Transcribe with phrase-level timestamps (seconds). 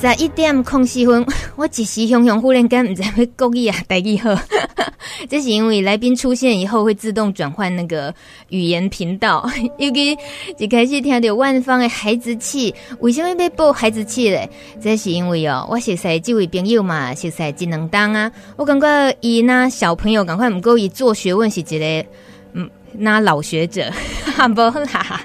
[0.00, 1.24] 十一点空四分，
[1.56, 4.34] 我一时熊熊忽然间唔知要故意啊，台语好。
[5.30, 8.14] 这是因为来宾出现以后会自动转换那个
[8.50, 9.48] 语言频道。
[9.78, 10.16] 尤其
[10.58, 14.46] 一开始听到万芳的孩子气，为什么要报孩子气嘞？
[14.82, 18.30] 这是因为哦，我熟悉这位朋友嘛，熟悉技能当啊。
[18.56, 22.06] 我感觉伊那小朋友赶快唔够伊做学问是一个
[22.52, 23.90] 嗯，那老学者，
[24.36, 25.24] 哈不啦。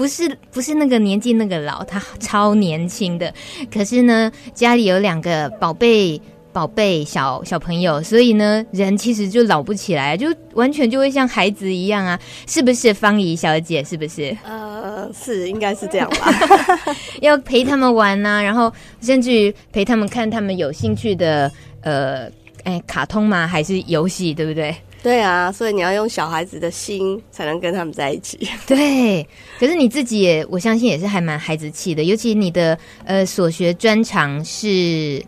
[0.00, 3.30] 不是不是那个年纪那个老，他超年轻的。
[3.70, 6.18] 可是呢，家里有两个宝贝
[6.54, 12.94] 宝贝小小朋友，所以呢，人其实就老不起来，就完全就会像孩子一样啊，是不是？
[12.94, 14.34] 方怡小姐是不是？
[14.42, 16.34] 呃，是，应该是这样吧。
[17.20, 22.26] 要陪他们玩啊，然后甚至于陪他们看他们有兴趣的呃，
[22.64, 23.46] 哎，卡通吗？
[23.46, 24.74] 还是游戏，对不对？
[25.02, 28.38] 对啊，所以你要用小孩子的心才能跟他们在一起。
[28.66, 29.26] 对，
[29.58, 32.04] 可是你自己也，我相信也是还蛮孩子气的。
[32.04, 35.24] 尤其你的呃所学专长是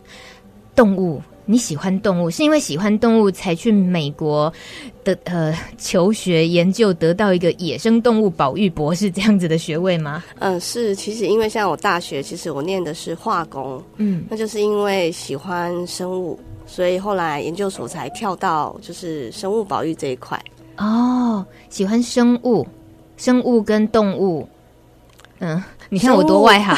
[0.76, 4.52] 动物，你喜欢动物，是因为喜欢动物才去美国
[5.04, 10.22] 的呃求学研究，得到一个野生动物保育博士这样子的学位吗？
[10.40, 10.94] 嗯，是。
[10.94, 16.38] 其实因为像我大学，其实我念的是化工，嗯，那就是因为喜欢生物。
[16.72, 20.42] 所以后来研究所才跳到就是生物保育这一块
[20.78, 22.66] 哦，喜欢生物，
[23.18, 24.48] 生物跟动物，
[25.40, 25.62] 嗯。
[25.92, 26.74] 你看我多外行，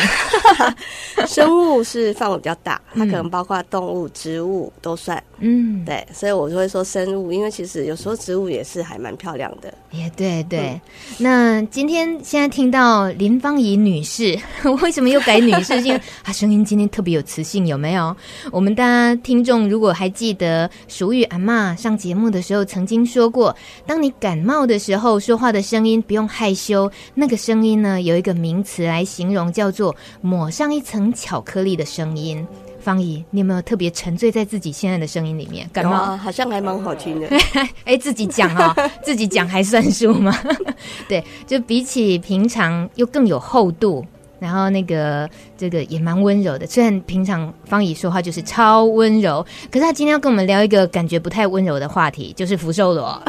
[1.25, 5.23] 生物是范围比较大，它可能包括动物、植物都算。
[5.39, 9.73] 嗯，对，所以我就会说生物，因为其实有时候植物也是还蛮漂亮的。
[9.93, 10.81] 也对对。
[11.19, 14.37] 那今天现在听到林芳怡女士，
[14.83, 15.81] 为什么又改女士？
[15.83, 18.17] 因为她声音今天特别有磁性，有没有？
[18.51, 23.55] 我们大家听众如果还记得，俗语阿嬷上节目的时候曾经说过，
[23.87, 29.04] 当你感冒的时候，说话的声音不用害羞，那个声音呢有一个名词来。
[29.05, 32.47] 形容叫做抹上一层巧克力的声音，
[32.81, 35.69] 方怡，你有没有特别沉醉在自己现在的声音里面？
[35.73, 37.27] 感冒、啊、好像还蛮好听的。
[37.85, 40.37] 哎、欸，自己讲啊、喔， 自己讲还算数吗？
[41.09, 44.05] 对，就比起平常又更有厚度，
[44.39, 46.67] 然后那个这个也蛮温柔的。
[46.67, 53.23] 虽然平常方怡说话就是超温柔，可是他今天要跟我们聊一个感觉不太温柔的话题，就是福寿螺。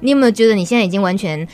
[0.00, 1.46] 你有没有觉得你现在已经完全？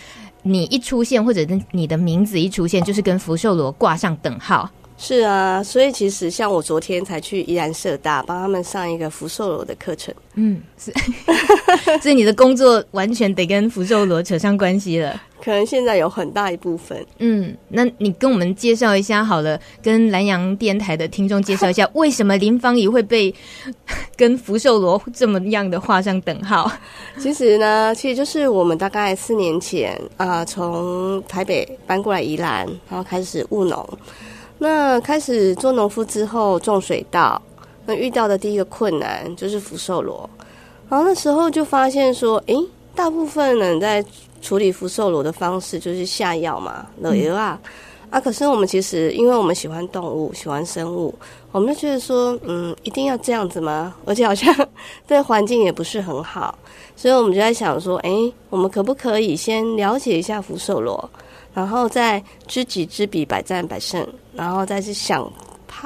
[0.43, 4.69] 你一出现，或者你的名字一出现，就是跟福寿螺挂上等号。
[5.05, 10.15] 是啊，所以其实像我昨天才去宜兰社大帮他们上一个福寿螺的课程。
[10.35, 10.93] 嗯，是，
[12.01, 15.21] 所以你的工作完全得跟福寿螺扯上关系了。
[15.43, 17.05] 可能现在有很大一部分。
[17.19, 23.35] 嗯，那你跟我们介绍一下好了，跟南洋电台的听众介绍一下，为什么林芳仪会被
[24.17, 26.71] 跟福寿螺这么样的画上等号？
[27.19, 33.99] 其实呢，其实就是我们大概四年前啊，呃，从台北搬过来宜兰，然后开始务农。
[34.63, 37.43] 那开始做农夫之后，种水稻，
[37.85, 40.31] 那遇到的第一个困难就是福寿螺。
[40.89, 42.57] 然后那时候就发现说，诶，
[42.95, 44.05] 大部分人在
[44.41, 47.59] 处理福寿螺的方式就是下药嘛，冷油啊。
[48.09, 51.13] 啊，可是我们其实因为我们喜欢动物，喜欢生物，
[51.51, 53.93] 我们就觉得说，嗯，一定要这样子吗？
[54.07, 54.55] 而且好像
[55.09, 56.57] 对环境也不是很好，
[56.95, 61.11] 所以我们就在想说，诶，我们可不可以先了解一下福寿螺？
[61.55, 64.07] 然后再知己知彼，百战百胜。
[64.35, 65.31] 然后再去想，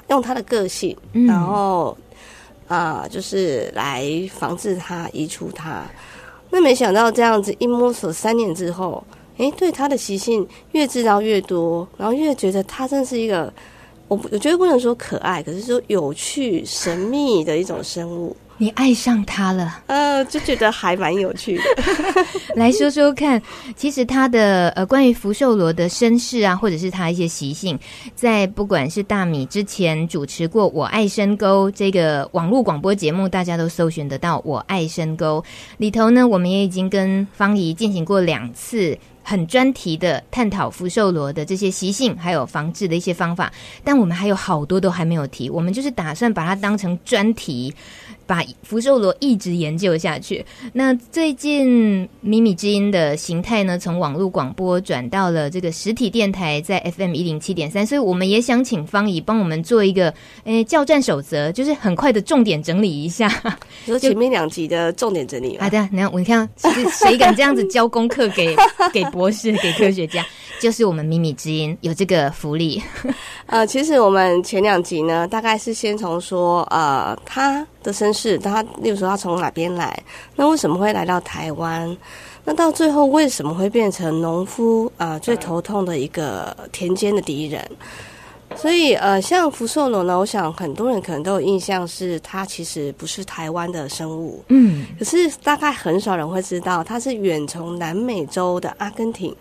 [0.09, 1.97] 用他的个性，嗯、然后
[2.69, 5.82] 啊、呃，就是来防治他、移除他。
[6.49, 9.03] 那没想到这样子一摸索三年之后，
[9.38, 13.53] 诶，对他的习性越知道越多，然后越觉得他真是一个，
[14.06, 18.37] 我我觉得不能说可爱，可是说有趣、神秘的一种生物。
[18.58, 21.62] 你爱上他了， 呃，就觉得还蛮有趣的。
[22.56, 23.40] 来说说看，
[23.76, 27.78] 其实他的呃，关于福寿螺的身世啊，或者是他一些习性，
[28.14, 35.44] 在不管是大米之前主持过《我爱深沟》这个网络广播节目，大家都搜寻得到《我爱深沟》
[35.76, 38.96] 里头呢，我们也已经跟方怡进行过两次
[39.28, 43.53] 很专题的探讨福寿螺的这些习性，还有防治的一些方法，
[43.83, 47.74] 但我们还有好多都还没有提，我们就是打算把它当成专题。
[48.28, 50.45] 把福寿螺一直研究下去。
[50.72, 57.86] 那最近米米之音的形态呢，从网络广播转到了这个实体电台，在 FM 一零七点三。
[57.86, 60.12] 所以我们也想请方怡帮我们做一个
[60.42, 63.28] 诶教战守则，就是很快的重点整理一下。
[63.84, 65.56] 说前面两集的重点整理。
[65.60, 66.50] 好的，你看我你看，
[67.00, 68.56] 谁敢这样子交功课给
[68.92, 70.24] 给博士给科学家？
[70.60, 72.83] 就是我们米米之音有这个福利。
[73.47, 79.98] 呃，其实我们前两集呢，大概是先从说呃他的身世，他例如说他从哪边来，
[80.34, 81.97] 那为什么会来到台湾？
[82.45, 85.21] 那到最后为什么会变成农夫啊、呃？
[85.21, 87.62] 最头痛的一个田间的敌人。
[88.54, 99.34] 所以呃，像福寿螺呢，我想很多人可能都有印象，是它其实不是台湾的生物，嗯，可是大概很少人会知道，它是远从南美洲的阿根廷。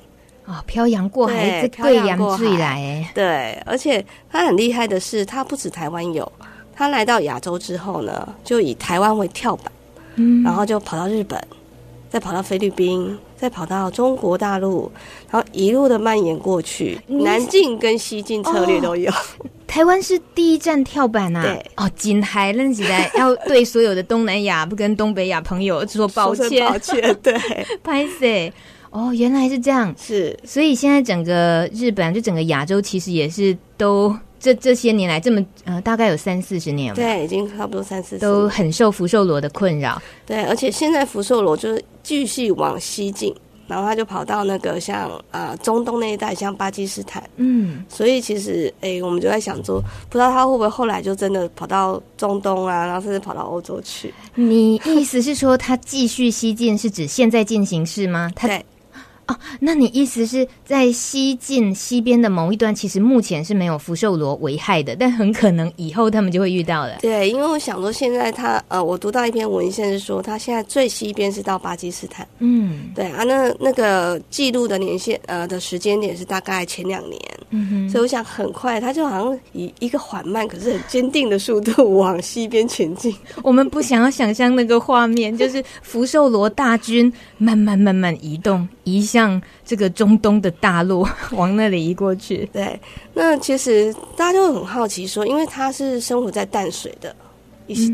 [0.46, 6.32] 哦，漂洋过海，这贵洋最来，对，而且它很厉害的是，它不止台湾有，
[6.76, 9.72] 它来到亚洲之后呢，就以台湾为跳板，
[10.16, 11.42] 嗯，然后就跑到日本，
[12.10, 13.18] 再跑到菲律宾。
[13.46, 14.92] 再跑到中国大陆，
[15.30, 19.12] 然后一路的蔓延过去，南进跟西进策略都有。
[19.12, 19.16] 哦、
[19.68, 21.44] 台湾是第一站跳板啊！
[21.44, 27.36] 对哦，今海认起来要对所有的东南亚不跟东北亚朋友说抱歉，抱歉，对。
[28.90, 34.18] 哦，原来是这样，是，所以现在整个日本就整个亚洲其实也是都。
[34.40, 40.02] 这这些年来，这么呃，大概有三四十年了，对，已经差不多三四十年，都很受福寿螺的困扰。
[40.26, 43.34] 对，而且现在福寿螺就是继续往西进，
[43.68, 47.24] 然后他就跑到那个像啊、呃、中东那一带，像巴基斯坦。
[47.38, 54.14] 嗯，所以其实哎，我们就在想说，不知道他会不会后来就真的跑到中东啊，然后甚至跑到欧洲去。
[54.36, 58.32] 你意思是说，他继续西进是指现在进行式吗？
[58.36, 58.64] 他对。
[59.28, 66.98] 哦，那你意思是在西进西边的某一端，其实目前是没有福寿螺危害的，但很可能以后他们就会遇到了。
[67.02, 72.28] 对，因为我想说，现在他呃，我读到一篇文献是说，他现在最西边是到巴基斯坦。
[72.40, 77.20] 嗯，对啊，那那个记录的年限呃的时间点是大概前两年。
[77.50, 83.16] 嗯哼，所以我想很快，他就好像以一个缓慢可是很坚定的速度往西边前进。
[83.42, 89.06] 我们不想要想象那个画面，就是福寿螺大军慢慢慢慢移动移。
[89.06, 92.78] 向这个中东的大陆 往那里移过去，对。
[93.14, 97.16] 那其实大家就会很好奇说，因为它是生活在淡水的，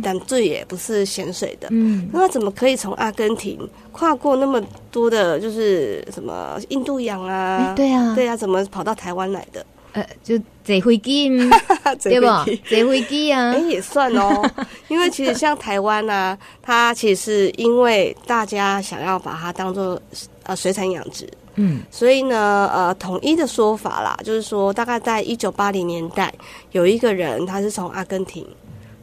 [0.02, 3.60] 淡水也不是咸水的，嗯，那怎么可以从阿根廷
[3.92, 7.74] 跨过那么多的，就是什么印度洋啊？
[7.76, 9.66] 对啊，对啊，怎么跑到台湾来的？
[9.94, 11.30] 呃，就坐飞机，
[12.02, 12.28] 对不？
[12.28, 14.50] 坐飞机啊， 哎，也算哦。
[14.88, 20.02] 因为其实像台湾啊，它其实是因为大家想要把它当做。
[20.44, 26.34] 呃，水产养殖，嗯，所以呢，呃，统一的说法啦，就是说，大概在一九八零年代，
[26.72, 28.44] 有一个人他是从阿根廷，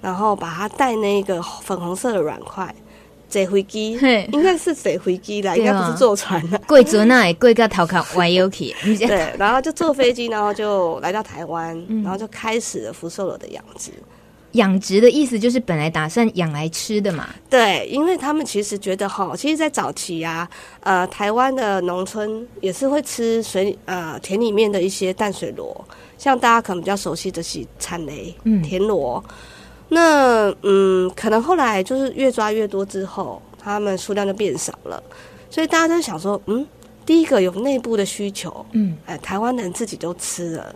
[0.03, 2.75] 然后把它带那个粉红色的软块
[3.29, 3.93] 坐飞机，
[4.33, 6.59] 应该是坐飞机啦，应该不是坐船的。
[6.67, 8.75] 贵族那里贵个头壳歪腰去，
[9.07, 13.91] 对，然后就坐飞机，然后就来到台湾，然后就开始了福寿螺的养殖。
[14.53, 17.29] 养殖的意思就是本来打算养来吃的嘛？
[17.51, 20.49] 对，因为他们其实觉得哈，其实，在早期啊，
[20.81, 25.85] 呃，台湾的农村也是会吃水呃田里面的一些淡水螺，
[26.17, 29.23] 像大家可能比较熟悉的是产雷、嗯，田螺。
[29.89, 35.03] 那嗯，可能后来就是越抓越多之后，他们数量就变少了，
[35.51, 36.67] 所以大家都想说，嗯，
[37.07, 40.75] 第一个有内部的需求，嗯，哎，台湾人自己都吃了，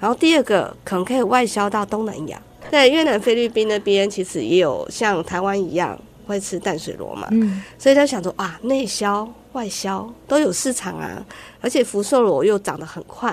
[0.00, 2.40] 然后第二个可能可以外销到东南亚。
[2.70, 11.24] 在越南、菲律宾那边，其实也有像台湾一样会吃淡水螺嘛，嗯，所以他想说啊，内销、外销都有市场啊，
[11.60, 13.32] 而且福寿螺又长得很快，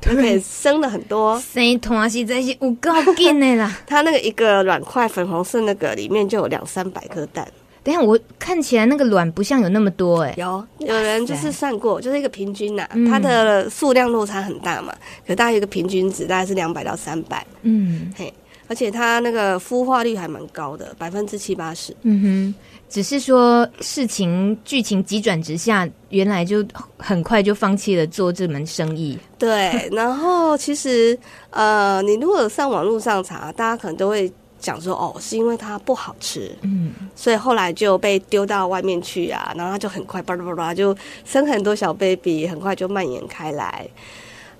[0.00, 1.40] 就可以生了很多。
[1.40, 7.46] 生团实在是有够劲的啦， 它那个一个卵块粉红色那个里面就有两三百颗蛋。
[7.82, 14.92] 等下，我看起来那个卵不像有那么多哎、欸，有有人就是算过，就是一个平均呐、啊嗯，它的数量落差很大嘛，
[15.24, 18.32] 可大概一个平均值大概是两百到三百，嗯，嘿。
[18.68, 21.94] 而且它那个孵化率还蛮高的，百分之七八十。
[22.02, 22.54] 嗯哼，
[22.88, 26.64] 只是说事情剧情急转直下，原来就
[26.96, 29.18] 很快就放弃了做这门生意。
[29.38, 31.18] 对，然后其实
[31.50, 43.86] 呃，你如果上网络上查，大家可能都会讲说，哦，是因为它不好吃，嗯，所以后来就被丢到外面去啊，然后它就很快巴拉巴拉就生很多小 baby，很快就蔓延开来。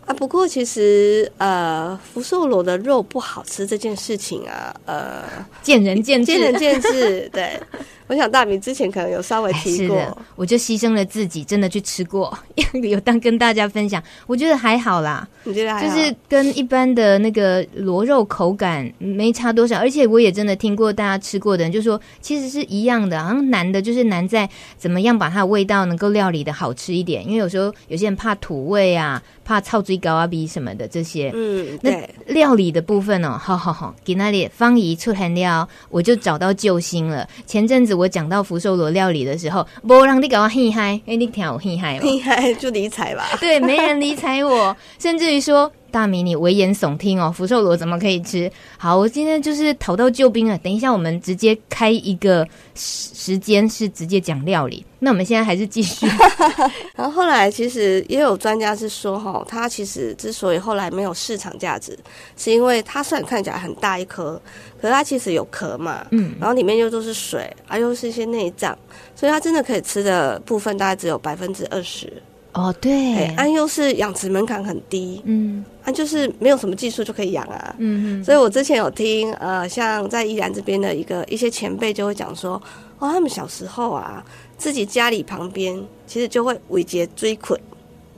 [0.06, 5.24] 啊，不过其实呃，福寿螺的肉不好吃这件事情啊，呃，
[5.62, 7.60] 见仁见智，见仁见智，对。
[8.08, 12.32] 我想大米之前可能有稍微提过，是我就牺牲了自己，真的去吃过，
[12.82, 14.00] 有当跟大家分享。
[14.28, 15.96] 我觉得还好啦，你觉得还好？
[15.96, 23.20] 就是跟一般的那个螺肉口感没差多少，而且我也真的听过大家吃过的人就说，其实是一样的。
[23.20, 31.32] 好像难的就是难在怎么样把它的味道能够料理的好吃一点，因为有时候有些人怕土味啊，怕臭嘴高啊鼻什么的这些。
[31.34, 37.28] 嗯，那料理的部分哦，好好好，给那里方姨出很料，我就找到救星了。
[37.46, 37.95] 前阵子。
[37.96, 43.24] 我讲到福寿螺料理的时候，不让你搞我嘿嗨，哎，你听我嘿嗨，嘿嗨就理睬吧。
[43.40, 48.50] 对，没人理睬我， 甚至于说大米，你危言耸听哦，福寿螺怎么可以吃？
[48.76, 50.58] 好，我今天就是讨到救兵了。
[50.58, 54.84] 等一下，我们直接开一个时时间，是直接讲料理。
[54.98, 56.06] 那我们现在还是继续。
[56.96, 61.98] 然后后来其实也有专家是说，哈，它其实之所以后来没有市场价值，
[62.36, 64.40] 是因为它虽然看起来很大一颗，
[64.80, 68.76] 可是它其实有壳嘛，嗯，然后里面又都是水，啊又是一些内脏，
[69.14, 72.10] 所以它真的可以吃的部分大概只有百分之二十。
[72.56, 82.54] 哦，对，安优是养殖门槛很低，嗯，安就是没有什么技术就可以养啊，嗯嗯，所以我之前有听，呃，像在宜兰这边的一个一些前辈就会讲说，
[82.98, 84.24] 哦，他们小时候啊，
[84.56, 87.60] 自己家里旁边其实就会尾节追捆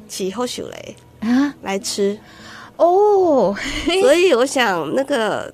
[0.07, 0.97] 起后手雷
[1.29, 1.53] 啊？
[1.63, 2.17] 来吃，
[2.77, 3.53] 哦，
[4.03, 5.53] 所以我想那个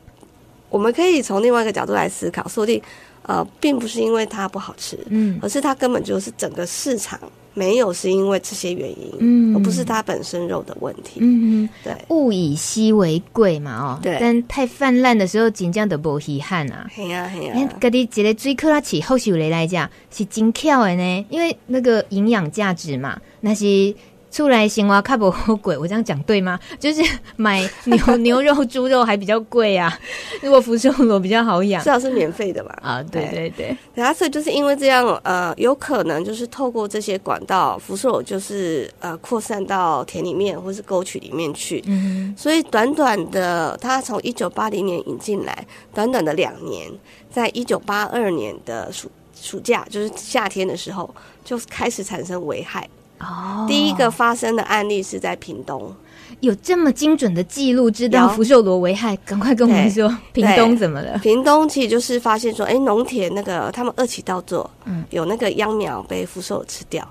[0.68, 2.82] 我们可以从另外一个角度来思考，说不定
[3.22, 7.18] 呃，并不是因为它不好吃，嗯，而是它根本就是整个市场。
[7.54, 23.94] 没有是因为这些原因，嗯，而不是它本身肉的问题，嗯，对，物以稀为贵嘛，哦，对，但太泛滥的时候，真正都无稀罕啊，系啊系啊，家己一个水库拉起后续来来讲是真巧的呢，因为那个营养价值嘛，那是。
[24.34, 26.58] 出来行哇，卡不贵，我这样讲对吗？
[26.80, 27.00] 就是
[27.36, 29.96] 买牛 牛肉、猪肉还比较贵啊。
[30.42, 32.70] 如果福寿螺比较好养，至少是免费的嘛。
[32.80, 33.76] 啊，对对对。
[33.94, 41.80] 然后所以就是因为这样，呃，有可能就是透过这些管道，福寿螺就是呃扩散到田里面或是沟渠里面去。
[41.86, 42.34] 嗯。
[42.36, 45.64] 所以短短的，它从一九八零年引进来，
[45.94, 46.90] 短短的两年，
[47.30, 49.08] 在一九八二年的暑
[49.40, 51.14] 暑假，就是夏天的时候，
[51.44, 52.88] 就开始产生危害。
[53.20, 55.94] 哦，第一个发生的案例是在屏东，
[56.40, 61.16] 有这么精准的记录，知道福寿螺危害，赶快跟我们说，屏东怎么了？
[61.18, 67.08] 屏东其实就是发现说，哎，农田那个他们二起稻作，嗯，有那个秧苗被福寿螺吃掉，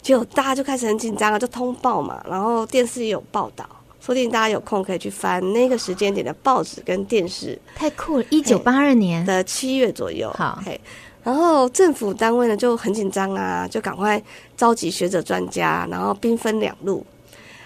[0.00, 3.64] 结果大家就开始很紧张啊，就通报嘛，然后电视也有报道，
[4.00, 9.24] 说不定大家有空可以去翻那个时间点的报纸跟电视，太酷了，一九八二年。
[9.24, 10.80] 的七月左右，好，嘿。
[11.24, 14.20] 然后政府单位呢就很紧张啊，就赶快
[14.56, 17.06] 召集学者专家，然后兵分两路，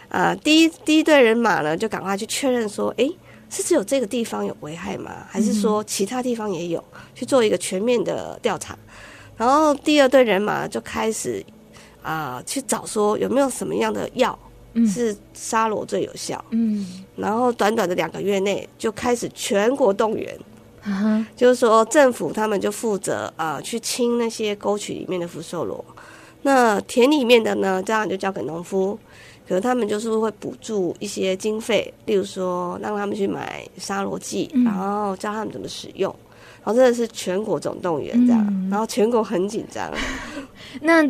[0.09, 3.09] 呃，第一第一队人马呢就赶快去确认说，哎，
[3.49, 5.27] 是只有这个地方有危害吗？
[5.29, 6.85] 还是说其他地方也有？
[7.15, 8.77] 去做一个全面的调查。
[9.39, 11.43] 然后第二队人马就开始
[12.03, 14.39] 啊、呃、去找说有没有什么样的药
[14.87, 16.45] 是杀螺最有效。
[16.51, 20.39] 嗯，然后短短的两个月内就开始全国动员。
[20.87, 21.25] Uh-huh.
[21.35, 25.85] 就是说，政府他们就负责啊、呃，去清那些沟渠里面的福寿螺。
[26.43, 28.97] 那田里面的呢，这样就交给农夫。
[29.49, 36.15] 可是他们就是会补助一些经费，例如说让他们去买杀螺剂，然后教他们怎么使用。
[36.65, 39.89] 然后真的是全国总动员这样，嗯、然后全国很紧张。
[40.83, 41.05] 那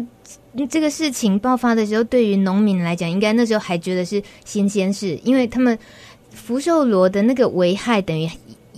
[0.70, 5.78] 这个事情爆发的时候，对于农民来讲，应该那时候还觉得是新鲜事，因为他们
[6.30, 8.26] 福寿螺的那个危害等于。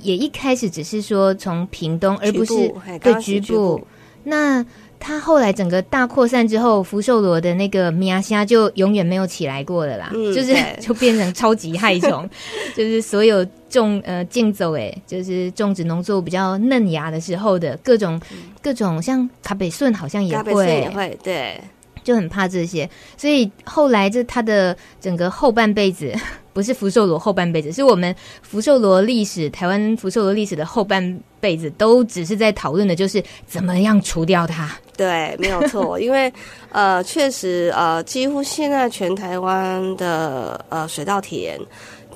[0.03, 2.55] 也一开始只是说从屏东，而不是
[3.01, 3.81] 对局部。
[4.25, 4.65] 那
[5.01, 12.29] 他后来整个大扩散之后，福寿螺的那个米亚虾就永远没有起来过了啦，嗯、就是 就变成超级害虫，
[12.77, 20.67] 就是所有种呃竞走哎，就是种植农作物比较嫩芽的时候的各种、嗯、各种，像卡北顺好像也会。
[20.67, 21.61] 也会对。
[22.09, 22.89] 就很怕这些，
[23.19, 26.11] 所以后来这他的整个后半辈子，
[26.55, 34.75] 不是福寿螺后半辈子，是我们福寿螺历史，台湾福寿螺历史的后半辈子，都只是在讨论的就是怎么样除掉它。
[34.97, 36.33] 对，没有错， 因为
[36.73, 41.61] 呃，确实呃，几乎现在全台湾的呃水稻田，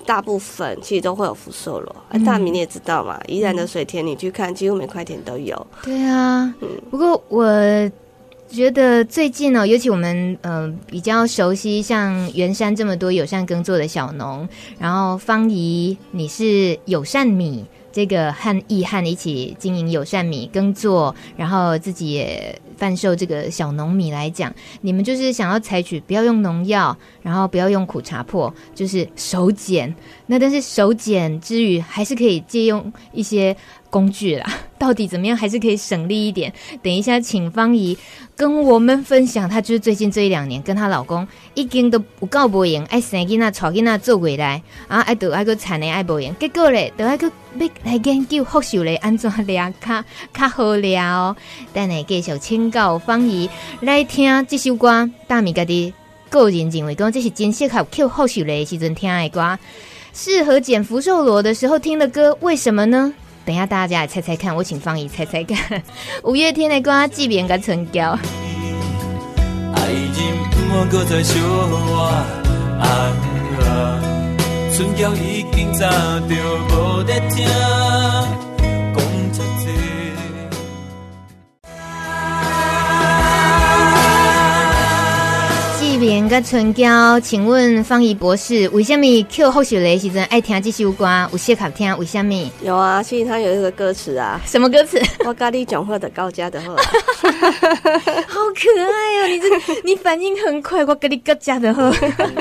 [0.06, 1.94] 大部分其实都会有福寿螺。
[2.12, 5.66] 嗯、大米你也知道嘛，宜兰的水田你去看，几乎每块田都有。
[5.82, 7.44] 对啊，嗯，不过我。
[8.52, 14.46] 觉得最近呢，尤其我们嗯、比较熟悉，像员山这么多友善耕作的小农，
[14.78, 29.94] 然后芳仪，你是友善米这个和义汉一起经营友善米耕作，然后自己也贩售这个小农米来讲，你们就是想要采取不要用农药，然后不要用苦茶粕，就是手减。
[30.26, 33.56] 那但是手减之余，还是可以借用一些。
[33.92, 36.50] 工具啦， 到底怎么样还是可以省力一点？
[36.82, 37.96] 等一下，请芳姨
[38.34, 51.36] 跟我们分享，她就是最近这一两年跟她老公已经都不告不赢，爱生囡仔、吵囡仔做回来啊，爱得爱个产的爱不赢，结果嘞，都爱个要来研究福寿螺安怎俩卡卡好了。
[51.74, 53.50] 等下继续请教芳姨
[53.82, 55.92] 来听这首歌，大米家的
[56.30, 59.58] 个人认为讲这是真适合扣福寿螺的时阵听的歌，
[60.14, 63.12] 适合捡福寿螺的时候听的歌，为什么呢？
[63.44, 65.82] 等一下，大家来猜猜看，我请芳仪猜猜看。
[66.24, 68.14] 五月天的歌《记别个成交》。
[69.74, 70.06] 爱人
[70.90, 72.08] 不再想我，
[72.80, 72.84] 啊
[73.60, 74.00] 啊，
[74.74, 75.88] 春娇已经早
[76.28, 76.34] 就
[76.68, 78.51] 无在听。
[86.02, 91.06] 莲个春娇，请问方怡博士，为什么 Q 后学的时阵爱听这首歌？
[91.30, 91.96] 有适合听？
[91.96, 92.34] 为什么？
[92.60, 95.00] 有啊，其实它有一个歌词啊，什么歌词？
[95.24, 96.74] 我咖喱讲话的高家的话，
[98.26, 99.28] 好可爱哦！
[99.28, 99.48] 你这
[99.84, 101.84] 你反应很快，我咖喱高家的话。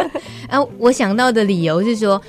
[0.50, 2.20] 啊，我想到的理由是说，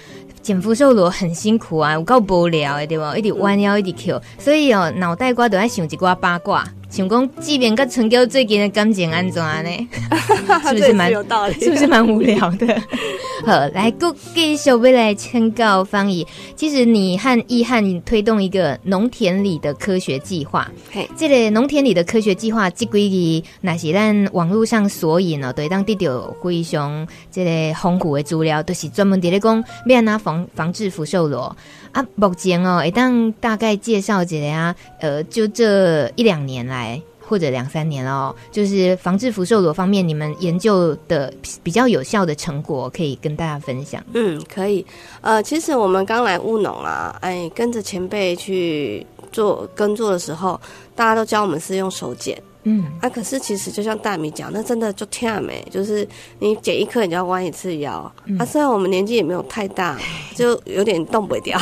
[0.42, 3.16] 减福寿螺很辛苦啊，有够无聊的对不？
[3.16, 6.62] 一直弯腰，一直 Q，所以哦，脑袋瓜都爱想一挂八卦。
[6.92, 9.88] 想讲，即便跟春娇最近的感情安怎呢？
[10.68, 11.58] 是不是蛮有道理？
[11.58, 12.66] 是不是蛮无聊的？
[13.46, 13.90] 好，来，
[14.34, 16.26] 继续要来请教方姨。
[16.54, 20.70] 其实你和易汉推动一个农田里的科学计划。
[20.92, 31.56] 嘿，这个农田里的科学计划，即归于那是咱网络上索引哦，对，当得到非常这个丰富的资料，都、就是专门伫咧讲要安怎防防治福寿螺。
[31.92, 36.81] 啊，目前哦，一旦大概介绍一下啊，呃，就这一两年来，
[37.20, 44.02] 或者两三年哦，就是防治福寿螺方面，你们研究的比较有效的成果，可以跟大家分享。
[44.12, 44.84] 嗯，可以。
[45.20, 50.60] 呃，其实我们刚来务农啊，哎，跟着前辈去做耕作的时候，
[50.94, 52.36] 大家都教我们是用手剪。
[52.64, 56.06] 嗯，啊，可是其实就像大米讲，那真的就跳没，就是
[56.38, 58.12] 你剪一颗，你就要弯一次腰。
[58.26, 59.98] 嗯、啊，虽然我们年纪也没有太大，
[60.36, 61.58] 就有点动不掉。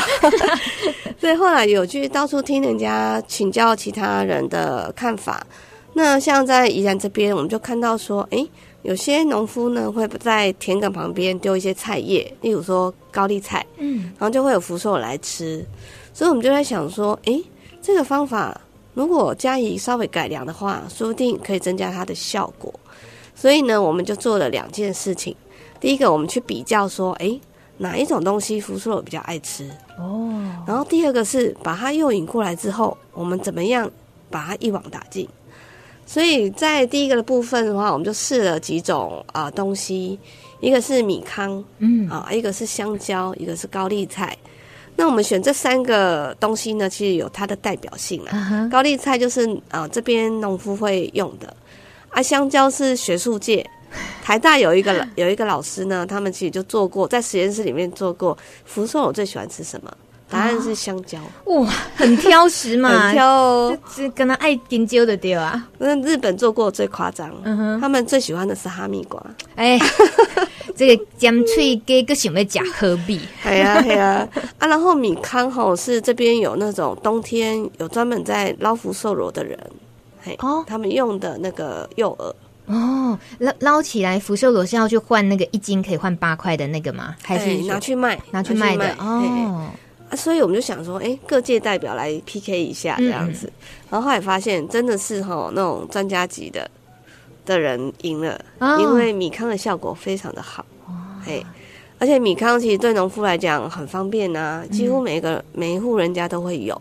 [1.18, 5.42] 所以后来有去到处听人家请教其他人的看法。
[5.94, 8.50] 那像在宜兰这边，我们就看到说，哎、欸，
[8.82, 15.64] 有些农夫呢会在田埂旁边丢一些菜叶，例如说高丽菜，嗯，然后就会有福寿来吃。
[16.12, 17.44] 所以我们就在想说，哎、欸，
[17.80, 18.60] 这个方法。
[18.94, 22.72] 如果加以稍微改良的话，说不定可以增加它的效果。
[23.34, 25.34] 所以呢，我们就做了两件事情。
[25.78, 27.40] 第一个，我们去比较说，诶，
[27.78, 30.30] 哪一种东西福寿螺比较爱吃哦。
[30.66, 33.90] 然后第二个是把它诱引过来之后，我们怎么样
[34.28, 35.26] 把它一网打尽。
[36.04, 40.18] 所以在第一个的部分的话，我们就试了几种啊、呃、东西，
[40.60, 44.36] 一个是米糠，嗯啊，一个是香蕉，一个是高丽菜。
[45.00, 48.36] 那我们选这三个东西呢，其实有它的代表性啊。
[48.36, 48.70] Uh huh.
[48.70, 51.56] 高丽菜就是啊、呃，这边农夫会用的
[52.10, 52.20] 啊。
[52.22, 53.66] 香蕉是学术界，
[54.22, 58.36] 台大有一个有一个老师呢，他们其实就做过，在实验室里面做过。
[58.66, 59.90] 福寿我最喜欢吃什么？
[60.28, 61.18] 答案是香蕉。
[61.46, 65.66] 哇，很挑食嘛， 很挑哦，就跟他爱研究的对啊。
[65.78, 69.24] 那日本做过最夸张嗯哼他们最喜欢的是哈密瓜。
[69.56, 69.78] 哎。
[70.80, 73.20] 这个尖脆鸡个想要假何必？
[73.42, 74.26] 系呀 系呀
[74.58, 74.66] 啊！
[74.66, 79.58] 然后米糠吼是这边有那种冬天有专门在捞福寿螺的人，
[80.22, 87.14] 嘿哦，他们用的那个诱饵哦，捞捞起来福寿螺是要去换那个一斤可以换八块的那个吗？
[87.22, 88.18] 还是拿去卖？
[88.30, 89.68] 拿去卖的哦
[90.08, 90.16] 啊！
[90.16, 93.52] 所以我们就想说，哎，各界代表来 PK 一下这样子，嗯、
[93.90, 96.70] 然后后来发现真的是吼那种专家级的。
[97.44, 98.40] 的人赢了，
[98.78, 100.64] 因为米糠的效果非常的好，
[101.24, 101.44] 嘿，
[101.98, 106.80] 而且米糠其实对农夫来讲很方便呐，几乎每一个每一户人家都会有，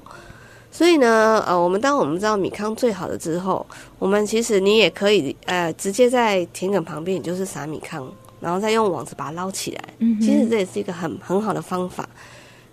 [0.71, 3.65] 所以呢，呃，我们当我们知道米糠最好的之后，
[3.97, 8.05] 我们其实你也可以呃直接在田埂旁边，也就是撒米糠，
[8.39, 9.83] 然后再用网子把它捞起来，
[10.21, 12.07] 其实这也是一个很很好的方法。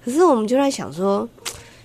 [0.04, 1.28] 可是我们就在想说，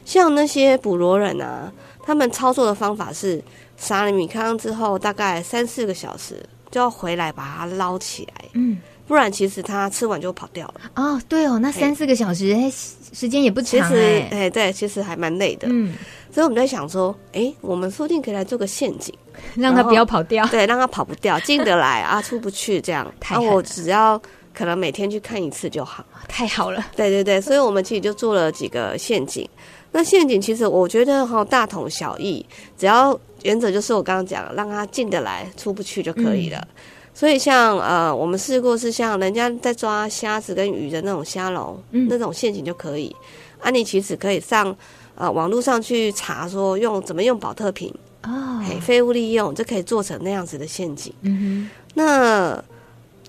[0.06, 1.72] 像那些捕螺人啊，
[2.04, 3.42] 他们操作的方法是。
[3.82, 10.82] 撒了米糠之后，大概三四个小时就要回来把它捞起来，嗯，不然其实它吃完就跑掉了。
[10.96, 12.72] 哦，对哦，那三四个小时，哎，
[13.12, 15.68] 时间也不长哎，哎，对，其实还蛮累的。
[15.72, 15.96] 嗯，
[16.32, 19.14] 所以我们在想说，哎，我们说不定可以来做个陷阱，
[19.58, 23.12] 让它不要跑掉，对，让它跑不掉，进得来 啊，出不去这样。
[23.20, 24.22] 太好了，我只要
[24.54, 26.86] 可能每天去看一次就好，太好了。
[26.96, 29.50] 对对对，所以我们其实就做了几个陷阱。
[29.92, 32.46] 那陷阱其实我觉得哈大同小异，
[32.78, 36.58] 只要原则就是我刚刚讲，让它进得来，出不去就可以了。
[36.60, 36.68] 嗯、
[37.14, 43.16] 所以像呃我们试过是像人家在抓虾子跟鱼的那种虾笼，嗯、那种陷阱就可以。
[43.60, 44.76] 啊，你其实可以上
[45.16, 51.14] 呃网络上去查说用怎么用保特瓶哦，废物利用就可以做成那样子的陷阱。
[51.22, 52.64] 嗯哼，那。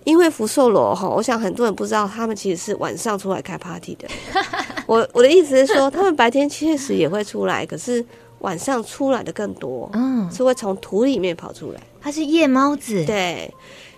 [0.04, 4.08] 因为福寿螺哈，我想很多人不知道，他们其实是晚上出来开 party 的。
[4.86, 8.04] 我我的意思是说，他们白天确实也会出来，可是
[8.40, 11.80] 晚上出来的更多，嗯，是会从土里面跑出来。
[12.00, 13.04] 它是夜猫子。
[13.04, 13.52] 对，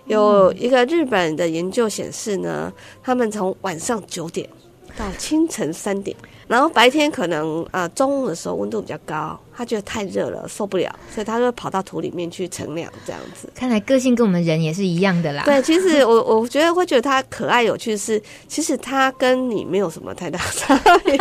[0.05, 4.47] 有一个日本的研究显示呢，他们从晚上九点
[4.95, 6.15] 到清晨三点，
[6.47, 13.49] 然后白天可能啊、呃、中午的时候温度比较高，他觉得太热了受不了，所以他就跑到土里面去乘凉这样子。
[13.55, 15.43] 看来个性跟我们人也是一样的啦。
[15.45, 21.17] 对， 其实我我觉得会觉得它可爱有趣是，其实它跟你没有什么太大差别，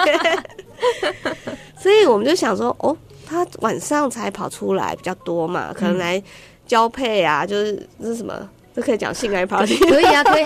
[1.80, 6.22] 所以我们就想说，哦，它晚上才跑出来比较多嘛，可能来
[6.66, 8.48] 交配啊，就是这是什么？
[8.74, 10.44] 都可以讲性爱 party，可以啊，可以。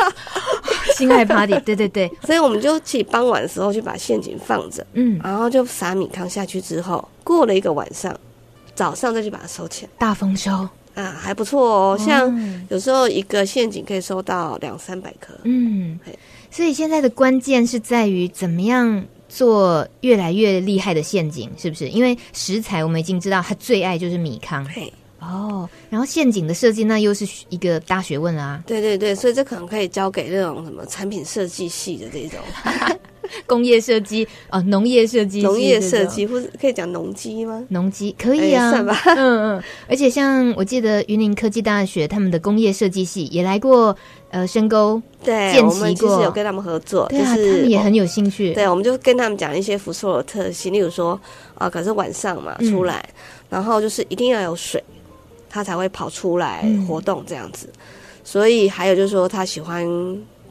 [0.98, 8.14] 性爱 party， 对对对，所以我们就起傍晚的时候就把陷阱放着，嗯，然后就撒米糠下去之后，过了一个晚上，
[8.74, 10.68] 早上再去把它收起来，大丰收。
[10.94, 11.96] 啊，还不错哦。
[11.96, 15.96] 像有时候一个陷阱可以收到两三百颗，嗯，
[16.50, 21.88] 所以现在的关键是在于怎么样做越来越厉害的陷阱，是不是？
[21.88, 24.92] 因为食材我们已经知道，他最爱就是米糠，嘿。
[25.20, 28.62] 哦，然后陷阱的设计那又是一个大学问啊！
[28.66, 32.38] 对对对，所以这可能可以交给那种什么产品设计系的这种
[33.44, 37.62] 工业设计哦，农业设计，农业设计，或者可以讲农机吗？
[37.68, 38.96] 农机可以啊，算吧。
[39.04, 43.94] 嗯嗯，而且像我记得云林科技大学他们的工业设计系也来过
[44.30, 48.54] 呃深沟，对，见习过，我们其实有跟他们合作，对啊，就是他们也很有兴趣。
[48.54, 51.20] 对，我们就跟他们讲一些福寿螺的特性，例如说
[51.54, 53.04] 啊，可是晚上嘛出来，
[53.50, 54.82] 然后就是一定要有水。
[55.48, 57.80] 它才会跑出来活动这样子，嗯、
[58.24, 59.86] 所以还有就是说，它喜欢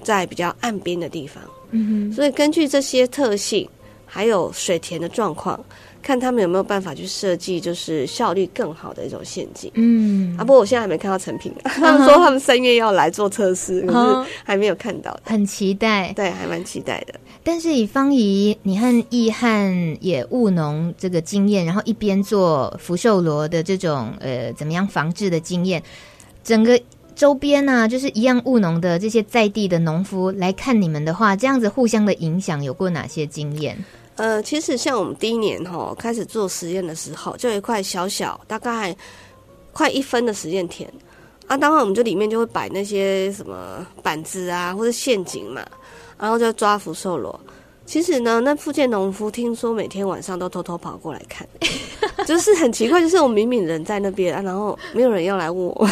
[0.03, 1.41] 在比较岸边的地方。
[1.71, 3.67] 嗯哼，所以根据这些特性，
[4.05, 5.59] 还有水田的状况，
[6.07, 9.69] 看他们有没有办法去设计，就是效率更好的一种陷阱。
[9.73, 16.13] 嗯，啊，不过我现在还没看到成品， 他们说他们三月要来做测试，可是还没有看到，很期待。
[16.13, 17.13] 对，还蛮期待的。
[17.43, 25.83] 但是以方怡，你和易汉也务农这个经验，然后一边做福寿螺的这种呃怎么样防治的经验，
[26.41, 26.79] 整个
[27.17, 33.77] 周边呢、啊，就是一样务农的这些在地的农夫来看你们的话，这样子互相的影响有过哪些经验？
[34.17, 38.95] 呃，其实像我们第一年哈开始做实验的时候，就有一块小小大概
[39.71, 40.91] 快一分的实验田
[41.47, 45.65] 啊，当然我们就里面就会摆那些什么板子啊或者陷阱嘛。
[46.19, 47.39] 然后就抓福寿螺，
[47.87, 51.47] 其实呢，那附近农夫听说每天晚上都偷偷跑过来看，
[52.27, 55.89] 就是很奇怪，就是我明明人在那边啊，然后没有人要来问我，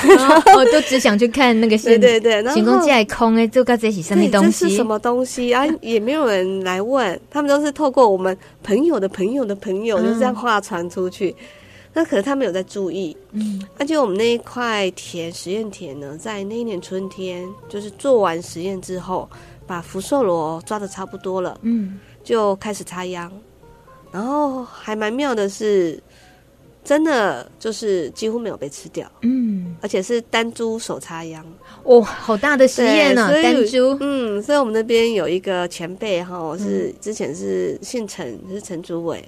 [0.57, 4.65] 我都只想去看那个陷阱，对对对，行宫进来空哎，就该这起什么东西？
[4.65, 5.65] 这是什么东西 啊？
[5.79, 11.29] 也没有人来问，他们都是透过我们朋友的朋友的朋友，就这样话传出去。
[11.39, 11.45] 嗯、
[11.93, 19.29] 那可是他们有在注意，嗯，而且我们那一块田实验田呢，在那一年春天，就是做完实验之后。
[19.67, 23.31] 把福寿螺抓的差不多了，嗯，就开始插秧，
[24.11, 26.01] 然后还蛮妙的是，
[26.83, 31.43] 真的就是几乎没有被吃掉，嗯，而且是单株手插秧，
[31.85, 39.23] 哇、哦，好大的实验呢、啊，单株，嗯，所以我们那边有一个前辈哈，是之前是姓陈，是陈竹伟，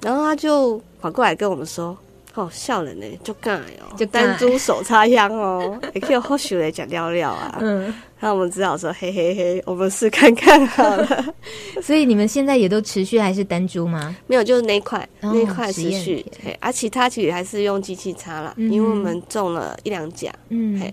[0.00, 1.96] 然后他就跑过来跟我们说。
[2.34, 7.58] 哦，笑人呢，就干哦，就单株手插秧哦， 也可以后续来讲聊聊啊。
[7.60, 11.34] 嗯，那我们只好说嘿嘿嘿，我们试看看好了。
[11.82, 14.16] 所以你们现在也都持续还是单珠吗？
[14.26, 16.24] 没有，就是那一块，哦、那一块持续。
[16.42, 20.32] 嘿，而、啊、其他其实还是用机器插了，嗯、因为我们中了一两甲。
[20.48, 20.92] 嗯，嘿，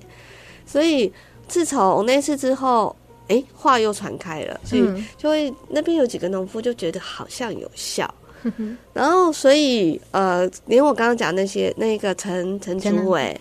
[0.66, 1.12] 所以
[1.48, 2.94] 自从那次之后，
[3.30, 4.84] 哎、欸，话又传开了，所以
[5.18, 8.14] 就会那边有几个农夫就觉得好像有效。
[8.94, 13.40] 然后，所以呃，连我刚刚讲那些那个陈陈竹伟，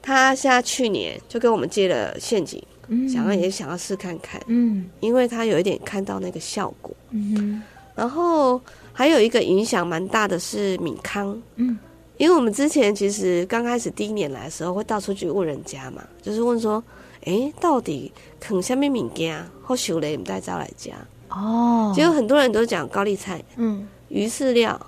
[0.00, 7.62] 他现在去年就跟我们借了陷阱，嗯、想要也想要试看看，嗯，因为他有一点看到那个效果，嗯哼，
[7.94, 8.60] 然后
[8.92, 11.78] 还有一个影响蛮大的是米康，嗯，
[12.16, 16.82] 因为我们之前其实刚开始第一年来的时候会到处去问人家嘛，就是问说，
[17.24, 20.92] 哎，到底啃下面米羹或修雷唔带招来家
[21.28, 23.86] 哦，结果很多人都讲高丽菜，嗯。
[24.12, 24.78] 鱼饲料、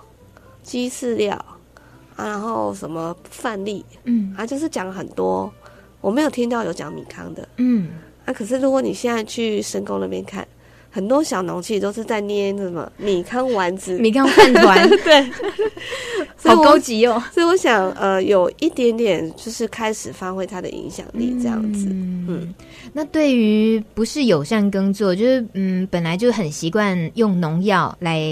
[0.63, 1.35] 鸡饲料
[2.15, 5.51] 啊，然后什么饭粒，嗯，啊，就是讲很多，
[6.03, 7.89] 我没有听到有讲米糠的，嗯，
[8.27, 10.47] 啊，可是如果你现在去深宫那边看，
[10.95, 15.29] 很多小农其实都是在捏什么米糠丸子、米糠饭团， 对，
[16.39, 17.21] 好高级哦。
[17.33, 22.27] 所以我想，呃，有一点点就是开始发挥它的影响力，这样子，嗯。
[22.29, 22.55] 嗯。
[22.93, 28.23] 那对于不是友善耕作，就是嗯，本来就很习惯用农药来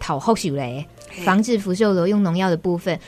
[0.00, 0.82] 讨好水雷，
[1.22, 2.98] 防治福寿螺用农药的部分，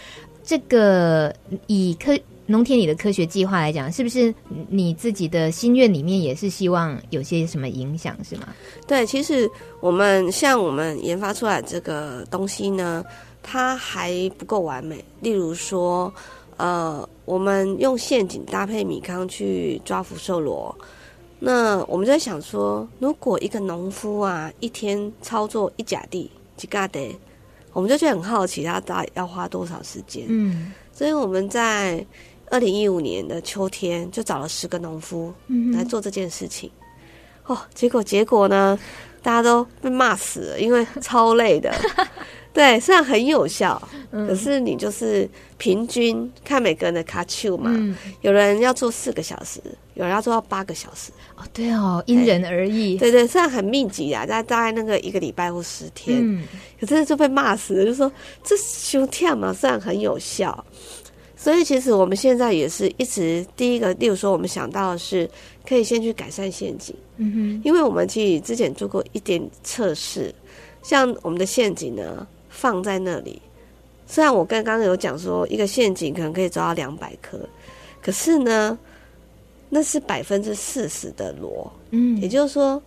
[0.45, 1.35] 这个
[1.67, 2.13] 以科
[2.51, 4.35] 农田里的科学计划来讲，是不是
[4.71, 8.49] 你自己的心愿里面也是希望有些什么影响，是吗？
[8.87, 9.49] 对，其实
[9.81, 13.05] 我们像我们研发出来这个东西呢，
[13.43, 15.05] 它还不够完美。
[15.21, 16.11] 例如说，
[16.57, 20.75] 呃，我们用陷阱搭配米糠去抓福寿螺。
[21.39, 27.15] 那我们就在想说，如果一个农夫啊，一天操作一甲地几嘎得，
[27.75, 30.25] 我们就觉得很好奇，他大概要花多少时间？
[30.29, 32.05] 嗯，所以我们在
[32.51, 35.33] 二零一五年的秋天就找了十个农夫
[35.73, 36.71] 来做这件事情。
[37.49, 38.79] 嗯、哦，结果结果呢，
[39.23, 41.75] 大家都被骂死了，因为超累的。
[42.51, 43.81] 对，虽然很有效，
[44.11, 49.61] 嗯、可是你就是平均看每个人的卡丘嘛，嗯、有人要做四个小时，
[49.95, 51.13] 有人要做到八个小时。
[51.37, 52.97] 哦，对哦，因人而异。
[52.97, 56.43] 对对，虽然很密集啊，大大概那个一个礼拜或十天，嗯、
[56.81, 58.11] 可是就被骂死了，就说
[58.43, 60.65] 这胸跳嘛，虽然很有效，
[61.39, 65.27] 所以其实我们现在也是一直第一个，例如说我们想到的是
[65.67, 70.35] 可以先去改善陷阱，嗯哼，因为我们其实之前做过一点测试，
[70.83, 72.27] 像我们的陷阱呢。
[72.51, 73.41] 放在那里，
[74.05, 77.39] 虽然我刚刚有讲说一个陷阱可能可以抓到两百颗，
[78.03, 78.77] 可是呢，
[79.69, 82.83] 那是百分之四十的螺，嗯，也就是说，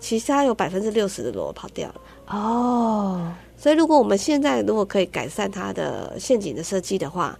[0.00, 2.00] 其他有百分之六十的螺跑掉了。
[2.28, 7.38] 哦，所以如果我们现在如果可以改善它的陷阱的设计的话，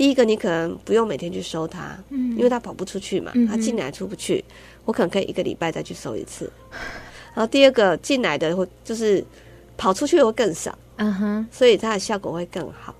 [0.00, 4.42] 第一个你可能不用每天去收它，嗯，因为它跑不出去嘛，它进来出不去，
[4.86, 6.50] 我可能可以一个礼拜再去收一次。
[7.36, 9.22] 然后第二个进来的会就是
[9.76, 10.74] 跑出去会更少。
[10.96, 12.94] 嗯哼，所以它的效果会更好。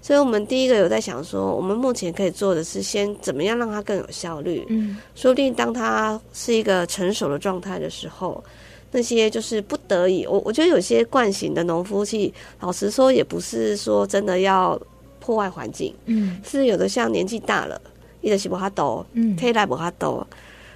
[0.00, 4.66] 所以我们第一个有在想说，我们目前可以做的是先怎么样让它更有效率。
[4.68, 8.42] 嗯，说不定当它是一个成熟的状态的时候，
[8.90, 14.76] 那些就是不得已，我我觉得有些惯性的农夫气，老实说也不是说真的要
[15.22, 15.94] 破坏环境。
[16.06, 17.80] 嗯，是有的像年纪大了，
[18.20, 20.26] 一直是不哈抖，嗯，可以来不哈抖。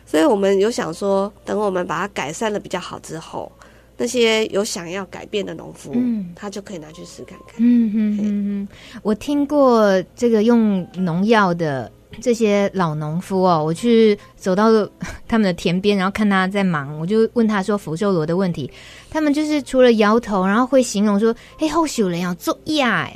[0.06, 3.50] 所以我们有想说，等我们把它改善的比较好之后。
[3.98, 7.56] 那些有想要改变的农夫，嗯，他就可以拿去试看看。
[7.56, 8.68] 嗯嗯嗯，
[9.02, 14.68] 我听过这个用农药的这些老农夫哦，我去走到
[15.26, 18.70] 他们的田边，然后看他在忙，我就问他说福寿螺的问题，
[19.08, 23.10] 他们就是除了摇头，然后会形容说：“嘿，后续人要做呀。”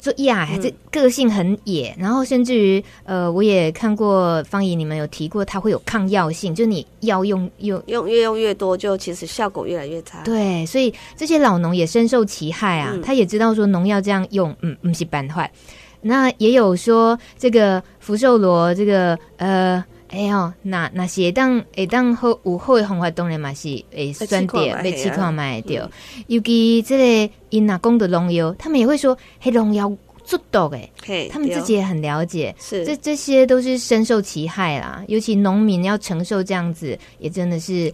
[0.00, 10.22] 做呀，还是个性很野，嗯、然后甚至于，呃，我也看过方怡，你们有提过，它会有抗药性，就你药用用用越用越多，就其实效果越来越差。
[10.24, 15.50] 对，所以这些老农也深受其害啊，嗯、他也知道说农药这样用，嗯，不是办坏。
[16.00, 25.90] 那也有说这个福寿螺，这个呃，哎呦，那那些当会当好有好的方法当然嘛是诶酸点被气矿卖掉，
[26.26, 27.32] 尤其这个。
[27.50, 29.92] 因那公的农药，他们也会说黑农药
[30.22, 35.02] 做毒哎，嘿他们自己也很了解，是这这些都是深受其害啦。
[35.08, 37.92] 尤其农民要承受这样子，也真的是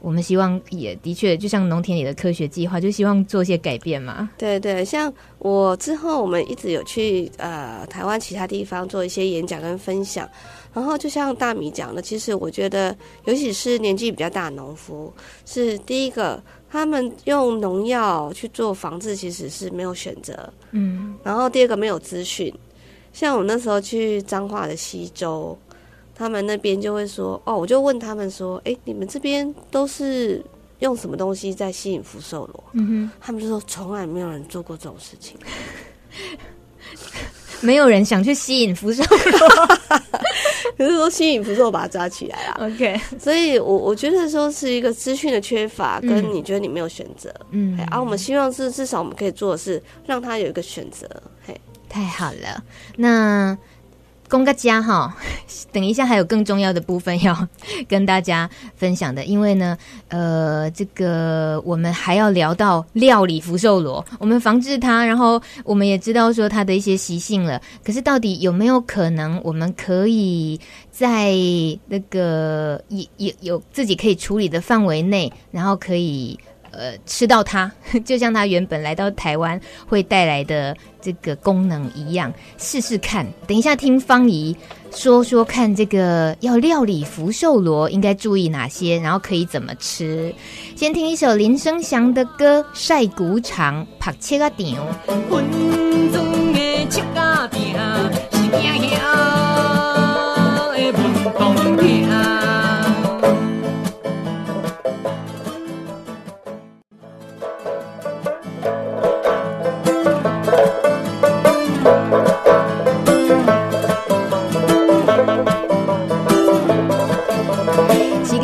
[0.00, 4.28] 我们希望也的确，就像农田里的科学计划，就希望做些改变嘛。
[4.36, 10.28] 对对，像我之后，我们一直有去呃台湾其他地方做一些演讲跟分享，
[10.72, 15.12] 然后就像大米讲的，其实我觉得，尤其是年纪比较大的农夫，
[15.44, 16.42] 是第一个。
[16.72, 20.48] 他们用农药去做防治，其实是没有选择。
[20.70, 22.54] 嗯，然后第二个没有资讯，
[23.12, 25.58] 像我那时候去彰化的溪州，
[26.14, 30.40] 他们那边就会说：“哦，我就问他们说，哎，你们这边都是
[30.78, 35.36] 用什么东西在吸引福寿螺？”嗯哼，他们就说：“从来没有人做过这种事情。”
[37.66, 39.66] 没有人想去吸引福寿螺，
[40.76, 42.56] 可是说吸引福寿螺把它抓起来啦。
[42.60, 47.32] OK，所以我我觉得说是一个资讯的缺乏，跟你觉得你没有选择。
[47.50, 51.08] 嗯，而、啊、我们希望是至少我们可以做的是让他有一个选择。
[51.46, 52.62] 嘿，太好了，
[52.96, 53.56] 那。
[54.30, 55.14] 公个家哈，
[55.72, 57.36] 等一下还有更重要的部分要
[57.88, 67.60] 跟大家分享的，因为呢，呃，这个我们还要聊到料理福寿螺，我们防治它，然后我们也知道说它的一些习性了。
[67.84, 70.60] 可是到底有没有可能，我们可以
[70.92, 71.34] 在
[71.88, 76.38] 那个也也有自己可以处理的范围内，然后可以。
[76.80, 77.70] 呃，吃到它，
[78.06, 83.26] 就像它原本来到台湾会带来的这个功能一样，试试看。
[83.46, 84.56] 等一下听芳姨
[84.90, 90.34] 说说看，这个要料理福寿螺应该注意哪些，然后可以怎么吃。
[90.74, 94.74] 先听一首林升祥的歌，《晒谷场拍七个点》。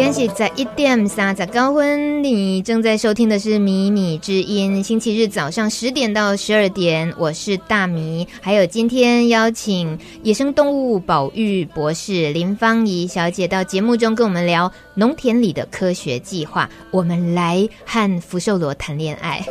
[0.07, 2.23] 天是在一点三十高婚。
[2.23, 8.25] 你正在收听的是《迷你之音》，星期日早上十点到十二点，我是大迷。
[8.40, 16.71] 还有今天邀请野生动物保育博士林芳怡小姐到节目中跟我们聊农田里的科学计划。
[16.92, 19.45] 我们来和福寿螺谈恋爱。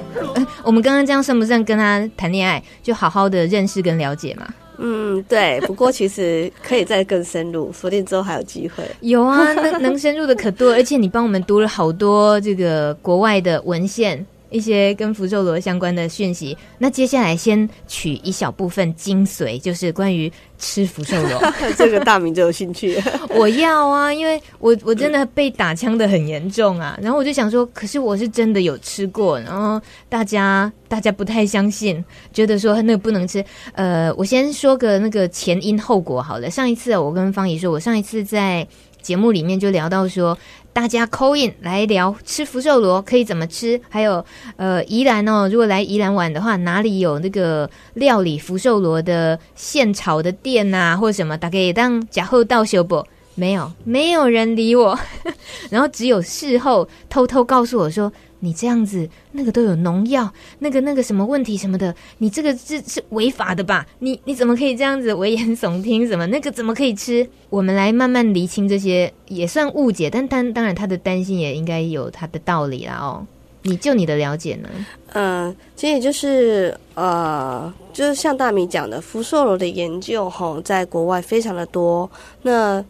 [0.64, 2.64] 我们刚刚这样算不算跟他谈恋爱？
[2.82, 4.48] 就好好的认识跟了解嘛。
[4.78, 5.60] 嗯，对。
[5.62, 8.84] 不过其实可以再更深入，说不定之后还有机会。
[9.02, 14.26] 有啊，能能深入的可多，而且你帮我们读了好多这个国外的文献。
[14.56, 21.42] 一些跟福寿螺相关的讯息，那接下来先取一小部分精髓，就是关于吃福寿螺。
[21.78, 22.98] 这个大名就有兴趣，
[23.36, 33.44] 我要啊，因为我我真的被打枪的很严重啊，然后我就想说，可是我是真的有吃过，然后大家大家不太相信，觉得说那个不能吃。
[33.74, 36.50] 呃，我先说个那个前因后果好了。
[36.50, 38.66] 上一次我跟方怡说，我上一次在
[39.02, 40.38] 节目里面就聊到说。
[40.76, 44.24] 大家扣 in 来聊吃福寿螺可以怎么吃，还有
[44.58, 53.02] 呃宜兰哦，如果来宜兰玩的话，哪里有那个料理福寿螺的现炒的店啊，或者什么，大概当假后到修不？
[53.36, 55.00] 没有，没有人理我，
[55.72, 58.12] 然后只有事后偷偷告诉我说。
[58.46, 63.84] 你这样子，那个都有农药，那个那个什么问题什么的，你这个是是违法的吧？
[63.98, 66.08] 你你怎么可以这样子危言耸听？
[66.08, 67.28] 什么那个怎么可以吃？
[67.50, 73.26] 我们来慢慢厘清这些，也算误解，但当当然他的担心也应该有他的道理啦哦。
[73.64, 74.70] 你就你的了解呢？
[75.14, 82.08] 嗯、其实也就是呃，就是像大米讲的，福寿螺的研究吼，在国外非常的多，
[82.44, 82.86] 那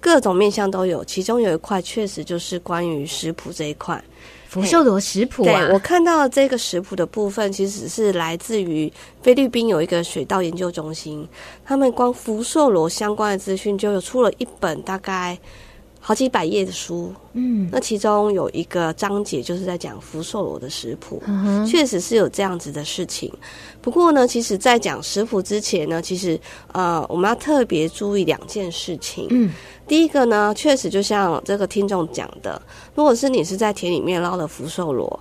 [0.00, 4.02] 各种面向都有，其中有一块确实就是关于食谱这一块。
[4.48, 11.28] 福寿螺食谱啊，对，我看到这个食谱的部分，其实是来自于菲律宾有一个水稻研究中心，
[11.64, 15.38] 他们光福寿螺相关的资讯就有出了一本大概
[16.06, 17.12] 好几百页的书。
[17.32, 23.28] 嗯，那其中有一个章节就是在讲福寿螺的食谱，嗯，确实是有这样子的事情。
[23.82, 26.38] 不过呢，其实在讲食谱之前呢，其实
[26.70, 29.26] 呃，我们要特别注意两件事情。
[29.30, 29.50] 嗯。
[29.88, 32.62] 第一个呢，确实就像这个听众讲的，
[32.94, 35.20] 如果是你是在田里面捞的福寿螺，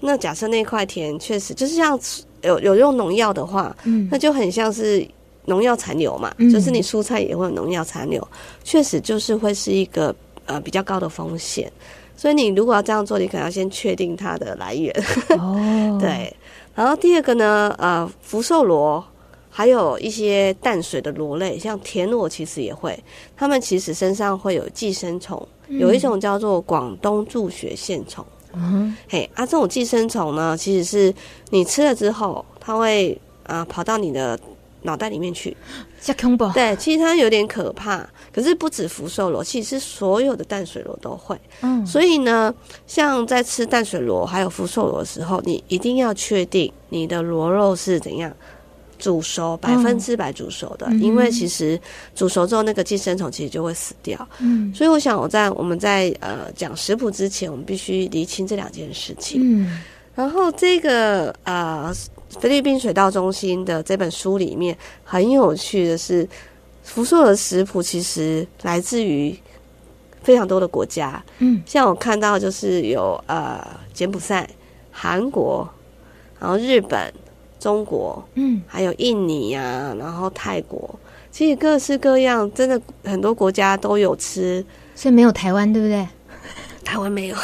[0.00, 1.98] 那假设那块田确实就是像
[2.42, 5.06] 有有用农药的话，嗯，那就很像是
[5.44, 8.26] 农药残留嘛，嗯，就是你蔬菜也会有农药残留，
[8.64, 10.14] 确实就是会是一个
[10.46, 11.70] 呃比较高的风险。
[12.16, 14.90] 所以你如果要这样做，你可能要先确定它的来源。
[15.38, 16.34] 哦， 对。
[16.74, 19.04] 然后第二个呢，呃，福寿螺。
[19.48, 23.02] 还有一些淡水的螺类，像田螺，其实也会，
[23.34, 28.22] 它们其实身上会有寄生虫，有一种叫做广东助血线虫。
[28.52, 31.14] 嗯，嘿，啊，这种寄生虫呢，其实是
[31.48, 34.38] 你吃了之后，它会啊跑到你的
[34.82, 35.56] 脑袋里面去，
[35.98, 36.52] 吓恐怖。
[36.52, 38.06] 对，其实它有点可怕。
[38.36, 41.34] 可是不止福寿螺，其实所有的淡水螺都会。
[41.62, 42.54] 嗯，所以呢，
[42.86, 48.30] 像在吃淡水螺还有福寿螺的时候，你一定要确定你的螺肉是怎样。
[48.98, 51.78] 煮熟百分之百煮熟的，嗯，因为其实
[52.14, 54.26] 煮熟之后那个寄生虫其实就会死掉。
[54.38, 59.38] 嗯，所以我想我在我们在呃讲食谱之前，我们必须厘清这两件事情。
[59.42, 59.82] 嗯，
[60.14, 61.92] 然后这个呃
[62.40, 66.26] 菲律宾水稻中心的这本书里面很有趣的是，
[66.86, 69.36] 福寿的食谱其实来自于
[70.22, 71.22] 非常多的国家。
[71.40, 74.48] 嗯，像我看到就是有呃柬埔寨、
[74.90, 75.68] 韩国，
[76.40, 77.12] 然后日本。
[77.58, 80.94] 中国，嗯，还有印尼呀、啊，然后泰国，
[81.32, 86.06] 其实各式各样，真的很多国家都有吃，所以没有台湾，对不对？
[86.86, 87.36] 台湾没有，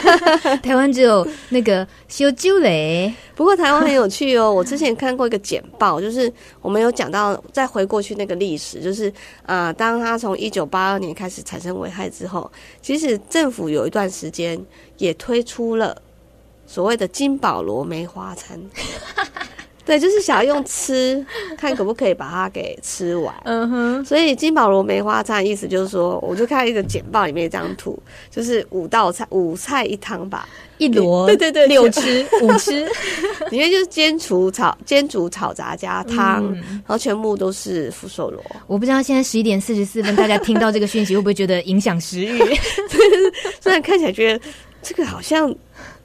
[0.62, 3.12] 台湾只有那个烧酒嘞。
[3.34, 9.08] 不过台湾很有趣哦， 我之前看过一个简报，就是我们有讲到，再回过去那个历史，就是
[9.44, 12.48] 啊、呃，当它从一九八二年开始产生危害之后，
[12.82, 14.62] 其实政府有一段时间
[14.98, 15.96] 也推出了
[16.66, 18.60] 所谓的金宝螺梅花餐。
[19.84, 21.24] 对，就是想要用吃，
[21.56, 23.34] 看可不可以把它给吃完。
[23.44, 24.04] 嗯哼。
[24.04, 27.98] 所以金宝螺梅花餐意思就是说，我就看一个简报里面一张图，
[28.30, 32.86] 就是五道菜，五菜一汤吧，一螺，对对对，六吃 五吃，
[33.50, 38.40] 里面就是煎煮炒煎煮炒炸加汤，嗯，然后全部都是福寿螺。
[38.68, 42.38] 我不知道现在十一点四十四分，大家听到这个讯息会不会觉得影响食欲？
[43.60, 44.44] 虽然看起来觉得
[44.80, 45.52] 这个好像。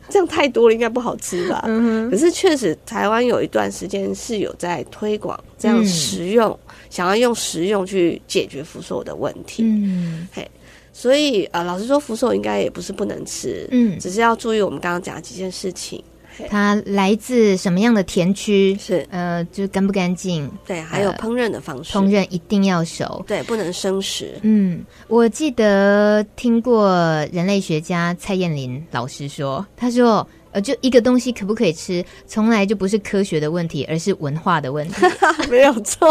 [0.10, 1.64] 这样太多了，应该不好吃吧？
[1.66, 9.64] 嗯、可是确实，台湾有一段时间是有在推广这样食用、嗯，想要用食用去解决福寿的问题。
[9.64, 10.50] 嗯，嘿，
[10.94, 16.04] 所以呃，老实说，福寿应该也不是不能吃，嗯，只是要注意我们刚刚讲的几件事情。
[16.50, 18.78] 它来自什么样的田区？
[18.80, 20.50] 是呃，就干不干净？
[20.66, 24.38] 对，还有烹饪的方式，烹饪一定要熟，对，不能生食。
[24.42, 26.90] 嗯，我记得听过
[27.32, 30.28] 人类学家蔡燕林老师说，他说。
[30.58, 34.96] 呃，就一个东西可不可以吃，从来就不是科学的问题，而是文化的问题。
[35.52, 36.08] 没有错，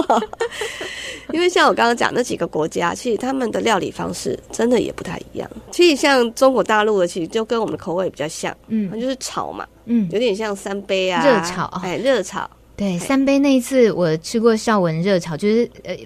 [1.35, 5.51] 因为像我刚刚讲那几个国家，其实他们的料理方式真的也不太一样。
[5.73, 12.49] 其实像中国大陆的，其实就跟我们的口味比较像，嗯，就是炒嘛，嗯，有点像三杯啊，热炒，哎，热炒。
[12.77, 15.97] 对，三杯那一次我吃过孝文热炒，就是呃。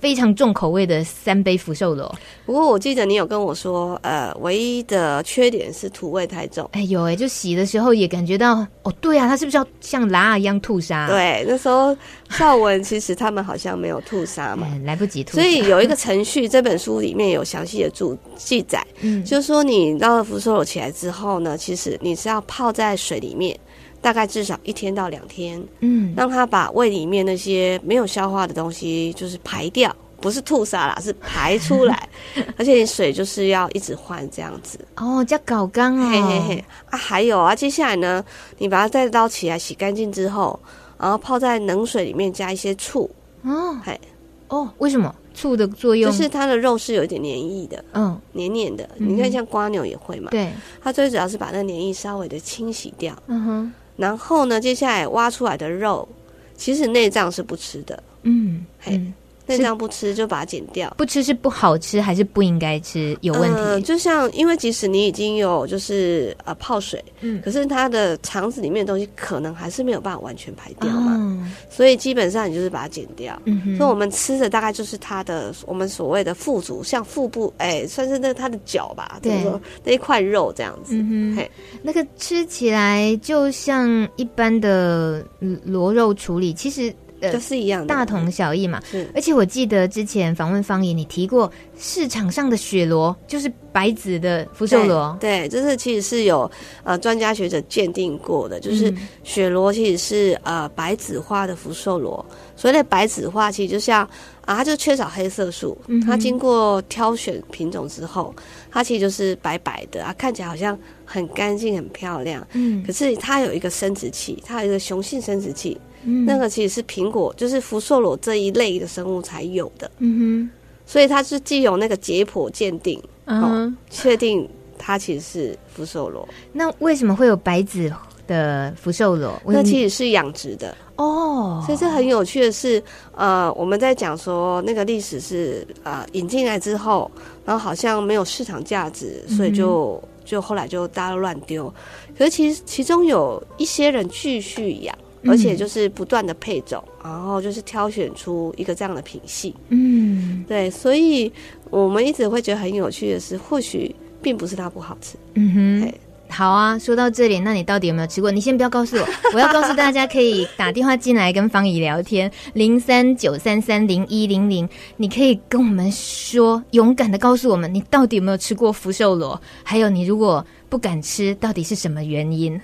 [0.00, 2.12] 非常重口味的三杯福寿螺，
[2.44, 6.68] 不过我记得你有跟我说，呃，唯一的缺点是土味太重。
[6.72, 11.06] 哎，有哎，就洗的时候也感觉到，哦，对啊，它是不是要像辣一样吐沙？
[11.06, 11.96] 对，那时候
[12.28, 15.34] 绍文其实他们好像没有吐沙嘛， 来不及吐。
[15.34, 23.56] 所以有一个程序，这本书里面有详细的注记载，嗯，就是说你捞了福寿螺起来之后呢，其实你是要泡在水里面。
[24.00, 32.08] 大概至少一天到两天，嗯，让它把胃里面那些没有消化的东西就是排掉，不是吐沙啦，是排出来。
[32.56, 34.78] 而且你水就是要一直换这样子。
[34.96, 36.08] 哦，叫搞缸哦。
[36.10, 36.64] 嘿嘿嘿。
[36.90, 38.24] 啊，还有啊，接下来呢，
[38.58, 40.58] 你把它再捞起来洗干净之后，
[40.98, 43.10] 然后泡在冷水里面加一些醋。
[43.42, 44.00] 哦，嘿，
[44.48, 46.10] 哦，为什么醋的作用？
[46.10, 48.88] 就是它的肉是有一点黏液的，嗯，黏黏的。
[48.96, 50.30] 你看像瓜牛也会嘛。
[50.30, 50.50] 对。
[50.82, 53.14] 它最主要是把那黏液稍微的清洗掉。
[53.26, 53.72] 嗯哼。
[53.98, 56.08] 然后呢，接下来挖出来的肉，
[56.56, 58.02] 其实内脏是不吃的。
[58.22, 58.96] 嗯，嘿。
[58.96, 59.12] 嗯
[59.48, 63.16] 内脏不吃就把它剪掉，不吃是不好吃还是不应该吃？
[63.22, 63.56] 有问题。
[63.58, 73.40] 呃，就像因为即使你已经有就是呃泡水，嗯，可是它的肠子里面的东西可能还是没有办法完全排掉嘛，哦，所以基本上你就是把它剪掉。
[73.76, 80.94] 所以我们吃的大概就是它的我们所谓的腹足，像腹部哎，算是那它的脚吧，对，说那一块肉这样子。
[80.94, 81.50] 嗯哼，嘿，
[81.82, 85.24] 那个吃起来就像一般的
[85.64, 86.94] 螺肉处理，其实。
[87.20, 88.80] 呃，都是一样的，大同小异嘛。
[88.90, 95.16] 是，而且我记得之前访问方言，你提过市场上的雪螺就是白子的福寿螺。
[95.20, 96.50] 对，这是其实是有
[96.84, 98.92] 呃专家学者鉴定过的，就是
[99.22, 102.24] 雪螺其实是呃白子花的福寿螺。
[102.56, 104.02] 所以的白子花，其实就像
[104.44, 108.34] 啊，它就缺少黑色素，它经过挑选品种之后，
[108.70, 112.44] 它其实就是白白的啊，看起来好像很干净、很漂亮。
[112.54, 115.78] 嗯，可是它有一个生殖器，它有一个雄性生殖器。
[116.04, 119.90] 嗯、那个其实是苹果，就是福寿螺这一类的生物才有的。
[119.98, 120.50] 嗯哼，
[120.86, 126.26] 所以它是既有那个解剖鉴定，嗯哼，确定它其实是福寿螺。
[126.52, 127.92] 那为什么会有白子
[128.26, 129.40] 的福寿螺？
[129.44, 131.62] 那其实是养殖的哦。
[131.66, 132.82] 所以这很有趣的是，
[133.14, 137.10] 呃，我们在讲说那个历史是呃引进来之后，
[137.44, 141.72] 然后好像没有市场价值，所以就、嗯、就后来就大家都乱丢。
[142.16, 144.96] 可是其实其中有一些人继续养。
[145.28, 149.54] 而且就是不断的配种，嗯，然后就是挑选出一个这样的品系。
[149.68, 151.30] 嗯，对，所以
[151.70, 155.16] 我们一直会觉得很有趣的是，或许并不是它不好吃。
[155.34, 155.92] 嗯哼，
[156.28, 156.78] 好啊。
[156.78, 158.30] 说到这里，那你到底有没有吃过？
[158.30, 164.68] 你先不要告诉我，我要告诉大家，可以打电话进来跟方怡聊天，零三九三三零一零零。
[164.96, 169.40] 你可以跟我们说，勇敢的告诉我们，你到底有没有吃过福寿螺？
[169.62, 172.60] 还有，你如果不敢吃，到底是什么原因？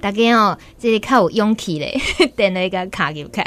[0.00, 2.00] 大家哦，这里靠勇气嘞，
[2.36, 3.44] 点了一个卡给我看，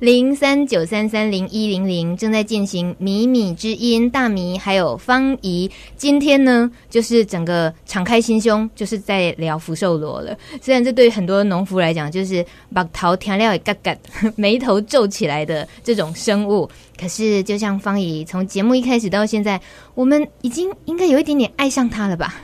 [0.00, 10.36] 零三九三三零一零零正在进行米米之音大米还有芳仪，今天呢就是整个敞开心胸，就是在聊福寿螺了。
[10.60, 12.44] 虽然这对很多农夫来讲，就是
[12.74, 13.96] 把头调料也嘎嘎，
[14.36, 16.68] 眉头皱起来的这种生物。
[16.98, 19.60] 可是，就像方怡从节目一开始到现在，
[19.94, 22.34] 我们已经应该有一点点爱上他了吧？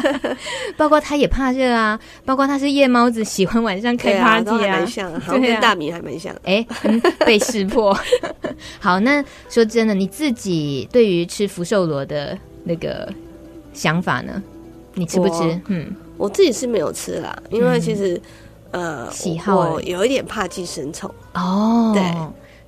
[0.76, 6.34] 包括他也怕热啊，包括他是夜猫子，喜欢晚上开 party 啊，蛮像，好像跟大米还蛮像。
[6.44, 7.98] 哎、欸，被识破。
[8.78, 13.10] 好，那说真的，你自己对于吃福寿螺的那个
[13.72, 14.42] 想法呢？
[14.94, 15.60] 你吃不吃？
[15.68, 18.20] 嗯，我自己是没有吃啦，因为其实、
[18.72, 21.92] 嗯、呃，喜好我有一点怕寄生虫哦。
[21.94, 22.02] 对。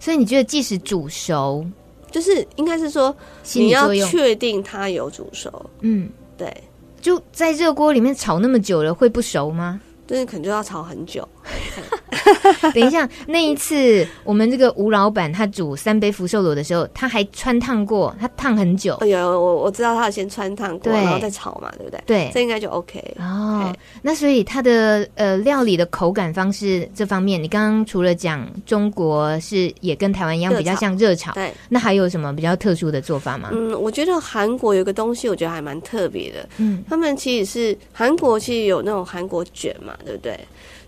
[0.00, 1.64] 所以你觉得，即使煮熟，
[2.10, 3.14] 就是应该是说，
[3.52, 5.70] 你要确定它有煮熟。
[5.80, 6.52] 嗯，对，
[7.00, 9.80] 就在热锅里面炒那么久了，会不熟吗？
[10.06, 11.28] 对，可能就要炒很久。
[12.74, 18.98] 等一下，那一次我们这个吴老板他煮三杯福寿螺的时候，他还穿烫过，他烫很久。
[19.06, 22.02] 有我我知道他先穿烫过，然后再炒嘛，对不对？
[22.06, 23.74] 对，这应该就 OK 哦。
[24.02, 33.50] 那所以他的呃料理的口感方式这方面，你刚刚除了讲中国是也跟台湾一样比较像热炒，对，那还有什么比较特殊的做法吗？
[33.52, 36.48] 嗯，我觉得韩国有个东西，我觉得还蛮特别的。
[36.58, 40.38] 嗯，他们其实是韩国，其实有那种韩国卷嘛，对不对？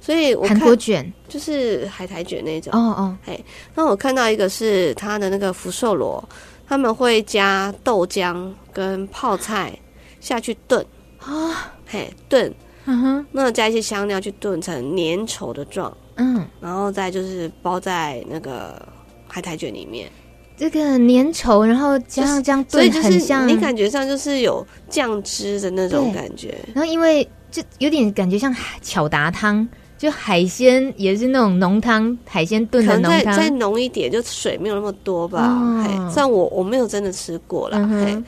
[0.02, 1.10] 所以我看韩国卷。
[1.28, 2.70] 就是海苔卷那种。
[2.74, 3.40] 哦哦，哎，
[3.74, 6.22] 那我看到一个是他的那个福寿螺，
[6.68, 9.72] 他们会加豆浆跟泡菜
[10.20, 10.84] 下去炖。
[11.20, 12.52] 啊，嘿炖，
[12.84, 18.86] 嗯哼，那加一些香料去炖成粘稠的状，嗯，然后再就是包在那个
[19.28, 20.10] 海苔卷里面。
[20.56, 26.58] 这个粘稠，然后加上这样炖，很像你感觉上就是有酱汁的那种感觉。
[26.74, 29.66] 然后因为就有点感觉像巧达汤。
[30.02, 35.46] 就海鲜也是那种浓汤，海鲜炖的浓汤，可能再再浓一点，就水没有那么多吧。
[35.46, 37.78] 哦、虽然我我没有真的吃过啦。
[37.88, 38.24] 嗯、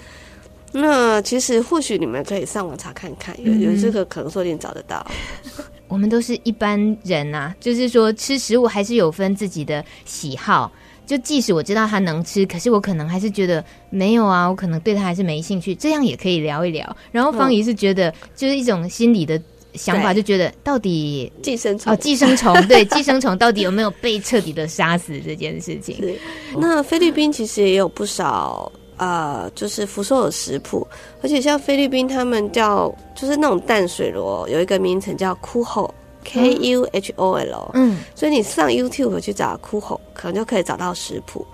[0.71, 5.05] 那其实或许你们可以上网查看看，有、嗯、有这个可能说不定找得到。
[5.89, 10.71] 我们都是一般人啊，就是说吃食物还是有分自己的喜好。
[11.05, 15.75] 就即使我知道他能吃，可是我可能还是觉得没有啊，我可能对他还是没兴趣。
[15.75, 16.97] 这样也可以聊一聊。
[17.11, 19.43] 然后方怡是觉得就是一种心理的。
[19.75, 25.97] 想法就觉得到底寄生虫哦，寄生虫对 寄生虫到底有没有被彻底的杀死这件事情？
[25.97, 26.15] 是。
[26.57, 30.87] 那菲律宾其实也有不少呃，就是福寿的食谱，
[31.21, 37.71] 而且像菲律宾他们叫就是那种淡水螺，有一个名称叫 Kuhol，K U H O L。
[37.75, 37.99] 嗯。
[38.15, 41.45] 所以你上 YouTube 去找 Kuhol，可能就可以找到食谱。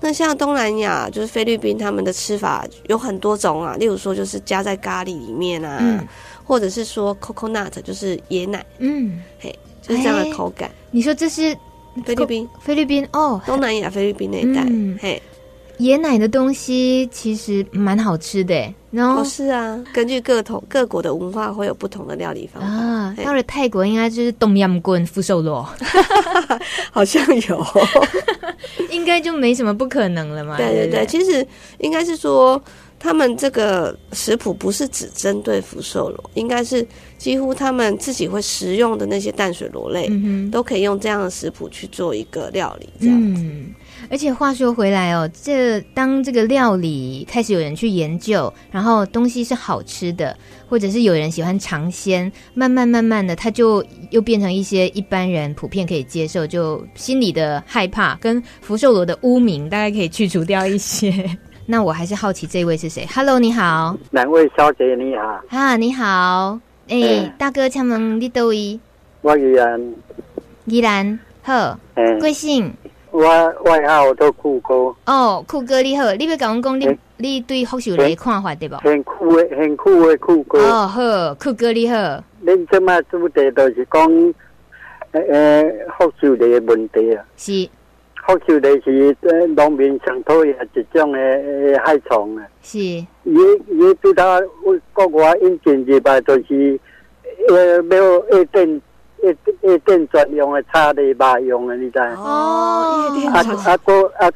[0.00, 5.78] 那像东南亚，就是菲律宾他们的吃法有很多种啊，例如说就是加在咖喱里面啊。
[5.80, 6.06] 嗯
[6.46, 10.70] 或者是说 coconut 就是椰奶，嗯，嘿，就是这样的口感。
[10.92, 11.54] 你说这是
[12.04, 12.48] 菲律宾？
[12.60, 15.20] 菲律宾哦，东南亚菲律宾那一带，嗯、嘿，
[15.80, 23.16] 椰奶的东西其实蛮好吃的，然后、哦、是啊，根据各同各国的文化会有不同的料理方法啊。
[23.24, 25.68] 到了泰国，应该就是冬阴棍福寿螺，
[26.92, 27.66] 好像有，
[28.90, 30.56] 应该就没什么不可能了嘛。
[30.56, 31.44] 对对对，对其实
[31.78, 32.62] 应该是说。
[33.06, 36.84] 他们这个食谱不是只针对福寿螺，应该是
[37.16, 42.88] 几乎他们自己会食用的那些淡水螺类，嗯、都可以用这样的食谱去做一个料理。
[43.00, 43.72] 这样子，嗯，
[44.10, 50.36] 而且话说回来哦，这当这个料理开始有人去研究，然后东西是好吃的，
[50.68, 61.38] 或者是有人喜欢尝鲜，慢慢慢慢的，它就又变成一些一般人普遍可以接受，就心里的害怕跟福寿螺的污名，大概可以去除掉一些。
[61.68, 63.96] 那我还是好奇这位是谁？Hello，你好。
[64.12, 65.40] 两位小姐你好。
[65.48, 66.60] 啊，你好。
[66.88, 68.78] 哎、欸，欸、大哥，请问你倒位？
[69.20, 69.94] 我宜兰。
[70.66, 71.76] 宜兰好。
[71.94, 72.20] 哎、欸。
[72.20, 72.72] 贵姓？
[73.10, 73.20] 我
[73.64, 74.94] 外号叫酷哥。
[75.06, 78.76] 哦，酷哥你好，你要跟我讲你、欸、你对福寿螺的看法对不？
[78.76, 80.60] 很酷的，很酷的酷哥。
[80.60, 81.96] 哦，好，酷哥你好。
[82.44, 84.08] 恁这么主题都是讲，
[85.10, 85.64] 呃呃，
[85.98, 87.24] 福寿螺的问题啊。
[87.36, 87.68] 是。
[88.26, 89.16] 福寿螺是
[89.54, 91.18] 农民上讨厌一种的
[91.84, 92.78] 害虫啊，是。
[92.78, 93.06] 伊
[93.68, 94.40] 伊对他
[94.92, 96.78] 国外引进入来，就是
[97.48, 98.82] 呃没有夜店
[99.22, 101.98] 夜夜店专用的叉的吧用的，你知？
[102.00, 104.28] 哦，啊啊个啊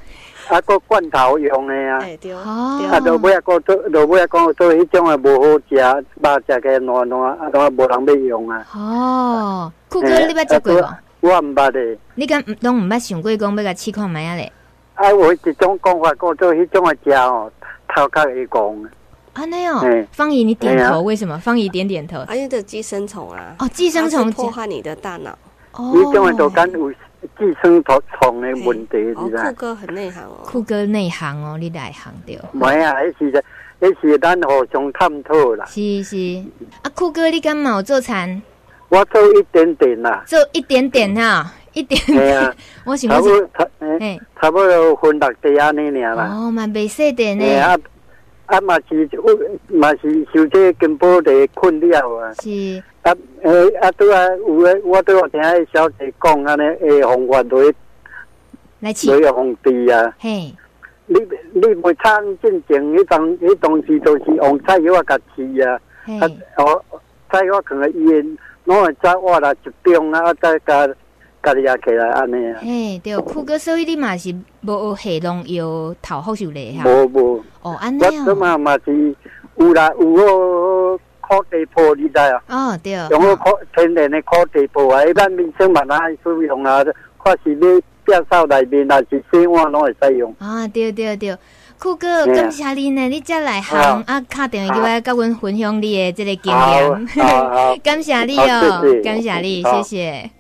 [0.49, 1.99] 啊个罐头用的啊，
[2.47, 8.65] 哦，啊都尾啊个都都尾啊讲做迄种的无好食，肉食个烂烂啊，都无人要用啊。
[8.75, 10.89] 哦，酷哥你捌食过无？
[11.21, 14.53] 我唔捌的，你敢拢唔捌想过讲要甲试看觅啊咧？
[14.95, 17.51] 啊，有一种讲法，讲做迄种的食哦，
[17.89, 18.91] 头壳会讲。
[19.33, 21.39] 啊，那样，芳仪你点头，为什么？
[21.39, 22.19] 芳仪点点头。
[22.21, 23.55] 啊，因为寄生虫啊。
[23.59, 25.31] 哦，寄生虫破坏你的大脑。
[25.73, 25.93] 哦。
[25.95, 29.45] 你种的都敢有寄生虫虫的问题，是吧？
[29.45, 30.41] 酷哥很内行哦。
[30.45, 32.37] 酷哥内行哦，你内行对。
[32.53, 33.45] 唔系啊，迄是
[33.81, 35.65] 迄是咱互相探讨啦。
[35.67, 36.17] 是是，
[36.83, 38.43] 啊，酷哥你敢冇做餐？
[38.91, 42.55] 我做一点点啦，做一点点哈，一点点。
[42.85, 43.49] 我想讲是，
[44.01, 46.29] 哎，差不多分六地安尼尔啦。
[46.35, 47.47] 哦，蛮袂细点呢。
[47.61, 47.79] 啊
[48.47, 49.09] 啊，嘛是，
[49.69, 52.35] 嘛是受这根部的困扰啊。
[52.43, 52.83] 是。
[53.03, 57.75] 啊，诶，啊，拄啊，有诶，我拄有听迄小姐讲安尼，诶，红月来，
[58.81, 60.13] 来去，来红地啊。
[60.19, 60.53] 嘿。
[61.07, 61.17] 你
[61.53, 65.81] 你袂参进前，迄当迄当时都是用菜药甲饲啊。
[66.21, 66.27] 啊，
[66.59, 66.85] 哦，
[67.31, 68.39] 菜药可能烟。
[68.71, 70.87] 我会再挖来一中啊，再加
[71.43, 72.61] 加你起来安尼啊。
[72.63, 76.85] 嘿，对，酷哥，所以你嘛是无下农药讨福寿螺哈？
[76.85, 77.45] 无无。
[77.63, 78.09] 哦，安尼啊。
[78.21, 79.15] 我这嘛嘛是
[79.57, 82.41] 有啦，有哦，烤地铺，你知啊？
[82.49, 82.93] 哦，对。
[83.11, 86.85] 用个烤天然的烤地铺啊，一般民生嘛，爱使用啊，
[87.25, 90.33] 看是你变少内面，还是洗碗拢会使用。
[90.39, 91.37] 啊，对对对，
[91.81, 97.09] 酷哥，感谢你呢，你再来行啊，打电话来跟阮分享你的这个经验，
[97.83, 100.31] 感谢你哦，感谢你，谢谢。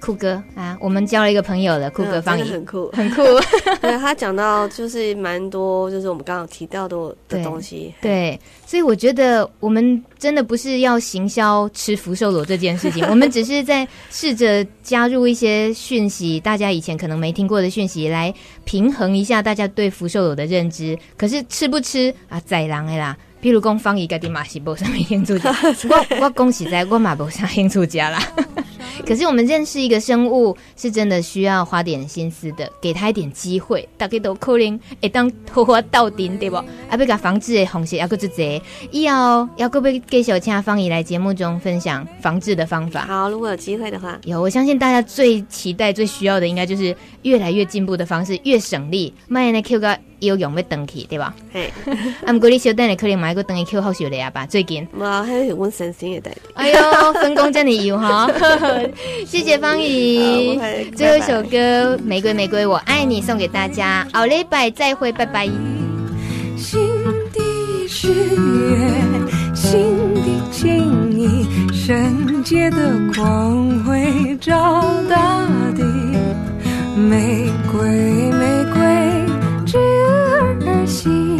[0.00, 1.90] 酷哥啊，我们交了一个朋友了。
[1.90, 3.22] 酷哥方怡很酷， 很酷。
[3.82, 6.96] 对，他讲到就是蛮多，就是我们刚刚提到的
[7.28, 7.92] 的东西。
[8.00, 18.32] 对， 对，所以我觉得我们真的不是要行销吃福寿螺这件事情，我们只是在试着加入一些讯息，大家以前可能没听过的讯息，来
[18.64, 20.98] 平衡一下大家对福寿螺的认知。
[21.16, 23.16] 可是吃不吃啊，宰狼的啦。
[23.42, 25.50] 譬如讲方怡家的马西波上面兴趣家，
[25.88, 28.22] 我我恭喜在，我马波上兴趣家啦。
[29.06, 33.88] 可是我们认识一个生物，是真的需要花点心思的，给他一点机会。
[33.96, 36.56] 大家都可能会当拖花到顶，对不？
[36.56, 38.60] 啊，要给防治的红血，要个这些，
[38.90, 43.06] 以后要个被给小青方怡来节目中分享防治的方法。
[43.06, 49.14] 好，如果有机会的话，有，我相信大家最期待、最需要的，应该就是越来越进步的方式，越省力。
[49.28, 49.98] 卖那 Q 个。
[50.20, 51.34] 要用要登去，对吧？
[51.52, 51.72] 嘿，
[52.24, 54.46] 啊，毋过你小等你可能买个登去去好修的啊吧？
[54.46, 56.30] 最近，哇，还是阮先生的。
[56.54, 58.30] 哎哟，分工真的有哈，
[59.26, 60.58] 谢谢方姨。
[60.96, 65.46] 最后一首歌《玫瑰玫瑰我爱你》送给大家，好嘞，拜再会，拜拜。
[66.56, 66.78] 心
[67.32, 72.76] 底誓言，心底情意，圣洁的
[73.16, 75.82] 光辉照大地，
[76.96, 78.39] 玫瑰。
[80.90, 81.38] 心，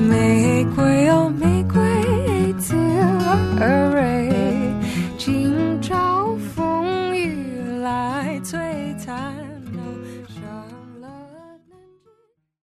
[0.00, 1.80] 玫瑰哦，玫瑰，
[2.58, 2.74] 刺。